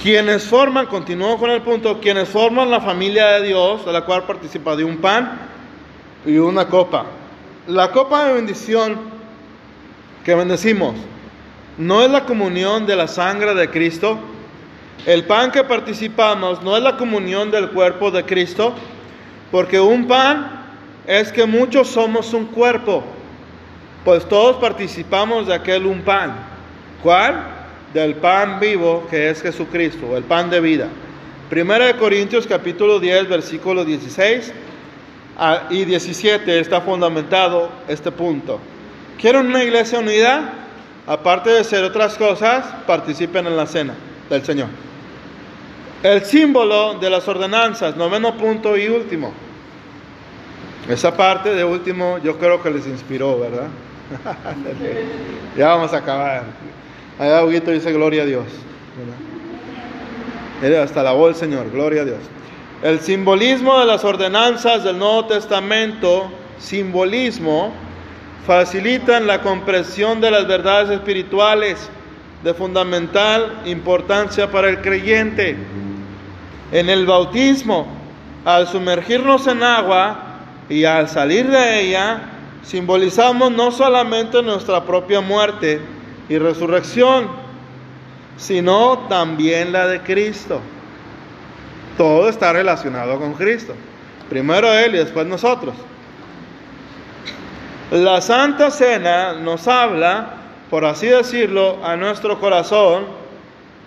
quienes 0.00 0.44
forman, 0.44 0.86
continúo 0.86 1.38
con 1.38 1.50
el 1.50 1.62
punto, 1.62 2.00
quienes 2.00 2.28
forman 2.28 2.70
la 2.70 2.80
familia 2.80 3.26
de 3.32 3.48
Dios, 3.48 3.84
de 3.84 3.92
la 3.92 4.04
cual 4.04 4.24
participa 4.24 4.76
de 4.76 4.84
un 4.84 4.98
pan 4.98 5.51
y 6.24 6.38
una 6.38 6.68
copa. 6.68 7.06
La 7.66 7.90
copa 7.90 8.26
de 8.26 8.34
bendición 8.34 8.98
que 10.24 10.34
bendecimos 10.34 10.94
no 11.78 12.02
es 12.02 12.10
la 12.10 12.24
comunión 12.24 12.86
de 12.86 12.96
la 12.96 13.08
sangre 13.08 13.54
de 13.54 13.70
Cristo. 13.70 14.18
El 15.06 15.24
pan 15.24 15.50
que 15.50 15.64
participamos 15.64 16.62
no 16.62 16.76
es 16.76 16.82
la 16.82 16.96
comunión 16.96 17.50
del 17.50 17.70
cuerpo 17.70 18.10
de 18.10 18.24
Cristo, 18.24 18.74
porque 19.50 19.80
un 19.80 20.06
pan 20.06 20.64
es 21.06 21.32
que 21.32 21.46
muchos 21.46 21.88
somos 21.88 22.32
un 22.32 22.46
cuerpo, 22.46 23.02
pues 24.04 24.28
todos 24.28 24.56
participamos 24.56 25.48
de 25.48 25.54
aquel 25.54 25.86
un 25.86 26.02
pan. 26.02 26.34
¿Cuál? 27.02 27.42
Del 27.92 28.14
pan 28.14 28.60
vivo 28.60 29.06
que 29.10 29.30
es 29.30 29.42
Jesucristo, 29.42 30.16
el 30.16 30.22
pan 30.22 30.50
de 30.50 30.60
vida. 30.60 30.88
Primera 31.50 31.86
de 31.86 31.96
Corintios 31.96 32.46
capítulo 32.46 33.00
10, 33.00 33.28
versículo 33.28 33.84
16 33.84 34.52
y 35.70 35.84
17 35.84 36.60
está 36.60 36.80
fundamentado 36.80 37.70
este 37.88 38.12
punto. 38.12 38.60
¿Quieren 39.20 39.46
una 39.46 39.62
iglesia 39.62 39.98
unida? 39.98 40.52
Aparte 41.06 41.50
de 41.50 41.60
hacer 41.60 41.82
otras 41.84 42.16
cosas, 42.16 42.64
participen 42.86 43.46
en 43.46 43.56
la 43.56 43.66
cena 43.66 43.94
del 44.28 44.44
Señor. 44.44 44.68
El 46.02 46.24
símbolo 46.24 46.94
de 46.98 47.10
las 47.10 47.26
ordenanzas, 47.28 47.96
noveno 47.96 48.36
punto 48.36 48.76
y 48.76 48.88
último. 48.88 49.32
Esa 50.88 51.16
parte 51.16 51.54
de 51.54 51.64
último 51.64 52.18
yo 52.18 52.38
creo 52.38 52.60
que 52.62 52.70
les 52.70 52.86
inspiró, 52.86 53.38
¿verdad? 53.38 53.68
ya 55.56 55.68
vamos 55.68 55.92
a 55.92 55.98
acabar. 55.98 56.44
Allá 57.18 57.44
Huguito 57.44 57.70
dice 57.70 57.92
gloria 57.92 58.22
a 58.22 58.26
Dios. 58.26 58.46
Hasta 60.82 61.02
la 61.02 61.12
voz 61.12 61.36
Señor, 61.36 61.70
gloria 61.70 62.02
a 62.02 62.04
Dios. 62.04 62.18
El 62.82 62.98
simbolismo 62.98 63.78
de 63.78 63.86
las 63.86 64.04
ordenanzas 64.04 64.82
del 64.82 64.98
Nuevo 64.98 65.26
Testamento, 65.26 66.28
simbolismo, 66.58 67.72
facilitan 68.44 69.28
la 69.28 69.40
comprensión 69.40 70.20
de 70.20 70.32
las 70.32 70.48
verdades 70.48 70.90
espirituales 70.90 71.88
de 72.42 72.52
fundamental 72.54 73.60
importancia 73.66 74.50
para 74.50 74.68
el 74.68 74.80
creyente. 74.80 75.56
En 76.72 76.90
el 76.90 77.06
bautismo, 77.06 77.86
al 78.44 78.66
sumergirnos 78.66 79.46
en 79.46 79.62
agua 79.62 80.40
y 80.68 80.84
al 80.84 81.08
salir 81.08 81.48
de 81.48 81.82
ella, 81.82 82.30
simbolizamos 82.64 83.52
no 83.52 83.70
solamente 83.70 84.42
nuestra 84.42 84.84
propia 84.84 85.20
muerte, 85.20 85.80
y 86.28 86.38
resurrección, 86.38 87.28
sino 88.36 89.06
también 89.08 89.72
la 89.72 89.86
de 89.86 90.00
Cristo. 90.00 90.60
Todo 91.96 92.28
está 92.28 92.52
relacionado 92.52 93.18
con 93.18 93.34
Cristo. 93.34 93.74
Primero 94.28 94.72
Él 94.72 94.94
y 94.94 94.98
después 94.98 95.26
nosotros. 95.26 95.74
La 97.90 98.20
Santa 98.20 98.70
Cena 98.70 99.34
nos 99.34 99.68
habla, 99.68 100.36
por 100.70 100.84
así 100.84 101.06
decirlo, 101.06 101.78
a 101.84 101.96
nuestro 101.96 102.40
corazón, 102.40 103.04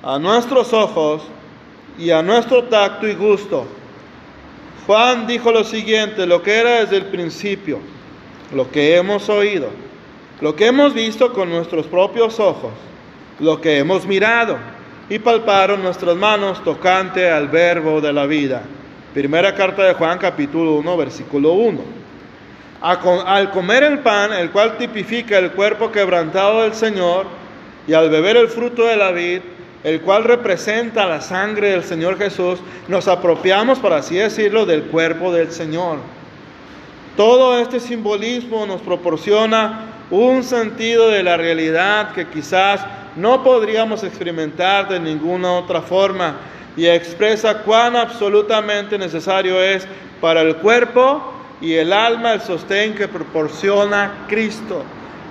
a 0.04 0.20
nuestros 0.20 0.72
ojos 0.74 1.24
y 1.98 2.12
a 2.12 2.22
nuestro 2.22 2.66
tacto 2.66 3.08
y 3.08 3.16
gusto. 3.16 3.66
Juan 4.86 5.26
dijo 5.26 5.52
lo 5.52 5.64
siguiente, 5.64 6.28
lo 6.28 6.44
que 6.44 6.60
era 6.60 6.82
desde 6.82 6.98
el 6.98 7.06
principio, 7.06 7.80
lo 8.54 8.70
que 8.70 8.96
hemos 8.96 9.28
oído 9.30 9.70
lo 10.42 10.56
que 10.56 10.68
hemos 10.68 10.94
visto 10.94 11.32
con 11.32 11.50
nuestros 11.50 11.86
propios 11.88 12.40
ojos, 12.40 12.72
lo 13.40 13.62
que 13.62 13.78
hemos 13.78 14.06
mirado 14.06 14.58
y 15.10 15.20
palparon 15.20 15.84
nuestras 15.84 16.16
manos 16.16 16.64
tocante 16.64 17.30
al 17.30 17.48
verbo 17.48 18.02
de 18.02 18.12
la 18.12 18.26
vida. 18.26 18.64
Primera 19.14 19.54
carta 19.54 19.84
de 19.84 19.94
Juan 19.94 20.18
capítulo 20.18 20.74
1 20.76 20.98
versículo 20.98 21.54
1. 21.54 21.80
Al 22.82 23.52
comer 23.52 23.84
el 23.84 24.00
pan, 24.00 24.34
el 24.34 24.52
cual 24.52 24.78
tipifica 24.78 25.38
el 25.38 25.52
cuerpo 25.52 25.92
quebrantado 25.92 26.64
del 26.64 26.74
Señor, 26.74 27.26
y 27.88 27.94
al 27.94 28.10
beber 28.10 28.38
el 28.38 28.48
fruto 28.48 28.86
de 28.86 28.96
la 28.96 29.12
vid, 29.12 29.42
el 29.84 30.02
cual 30.02 30.24
representa 30.24 31.06
la 31.06 31.22
sangre 31.22 31.70
del 31.70 31.84
Señor 31.84 32.18
Jesús, 32.18 32.60
nos 32.88 33.08
apropiamos, 33.08 33.80
por 33.80 33.94
así 33.94 34.16
decirlo, 34.16 34.66
del 34.66 34.84
cuerpo 34.84 35.32
del 35.32 35.52
Señor. 35.52 36.00
Todo 37.16 37.60
este 37.60 37.80
simbolismo 37.80 38.66
nos 38.66 38.82
proporciona 38.82 39.86
un 40.10 40.44
sentido 40.44 41.10
de 41.10 41.24
la 41.24 41.38
realidad 41.38 42.12
que 42.14 42.28
quizás 42.28 42.86
no 43.16 43.44
podríamos 43.44 44.04
experimentar 44.04 44.90
de 44.90 45.00
ninguna 45.00 45.54
otra 45.54 45.82
forma 45.82 46.36
y 46.76 46.86
expresa 46.88 47.60
cuán 47.60 47.96
absolutamente 47.96 48.98
necesario 48.98 49.62
es 49.62 49.88
para 50.20 50.42
el 50.42 50.58
cuerpo 50.58 51.34
y 51.62 51.74
el 51.74 51.94
alma 51.94 52.34
el 52.34 52.42
sostén 52.42 52.96
que 52.96 53.08
proporciona 53.08 54.26
Cristo, 54.28 54.84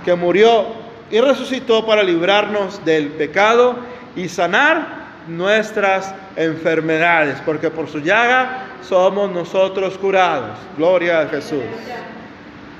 que 0.05 0.15
murió 0.15 0.67
y 1.11 1.21
resucitó 1.21 1.85
para 1.85 2.03
librarnos 2.03 2.83
del 2.85 3.09
pecado 3.09 3.77
y 4.17 4.29
sanar 4.29 5.05
nuestras 5.29 6.15
enfermedades, 6.37 7.41
porque 7.45 7.71
por 7.71 7.89
su 7.89 8.01
llaga 8.01 8.67
somos 8.83 9.31
nosotros 9.31 9.97
curados. 9.99 10.59
Gloria 10.77 11.21
a 11.21 11.29
Jesús. 11.29 11.63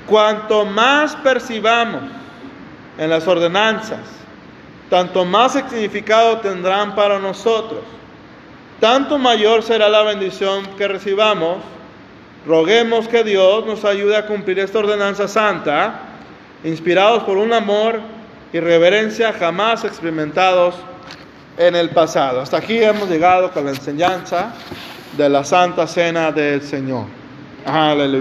Cuanto 0.07 0.65
más 0.65 1.15
percibamos 1.17 2.03
en 2.97 3.09
las 3.09 3.27
ordenanzas, 3.27 4.24
tanto 4.89 5.25
más 5.25 5.53
significado 5.53 6.39
tendrán 6.39 6.95
para 6.95 7.19
nosotros, 7.19 7.81
tanto 8.79 9.17
mayor 9.17 9.63
será 9.63 9.89
la 9.89 10.03
bendición 10.03 10.65
que 10.77 10.87
recibamos. 10.87 11.57
Roguemos 12.45 13.07
que 13.07 13.23
Dios 13.23 13.65
nos 13.65 13.83
ayude 13.85 14.15
a 14.15 14.27
cumplir 14.27 14.59
esta 14.59 14.79
ordenanza 14.79 15.27
santa, 15.27 15.99
inspirados 16.63 17.23
por 17.23 17.37
un 17.37 17.53
amor 17.53 17.99
y 18.53 18.59
reverencia 18.59 19.33
jamás 19.33 19.83
experimentados 19.83 20.75
en 21.57 21.75
el 21.75 21.89
pasado. 21.89 22.41
Hasta 22.41 22.57
aquí 22.57 22.77
hemos 22.83 23.09
llegado 23.09 23.51
con 23.51 23.65
la 23.65 23.71
enseñanza 23.71 24.53
de 25.17 25.29
la 25.29 25.43
Santa 25.43 25.87
Cena 25.87 26.31
del 26.31 26.61
Señor. 26.61 27.05
Aleluya. 27.65 28.13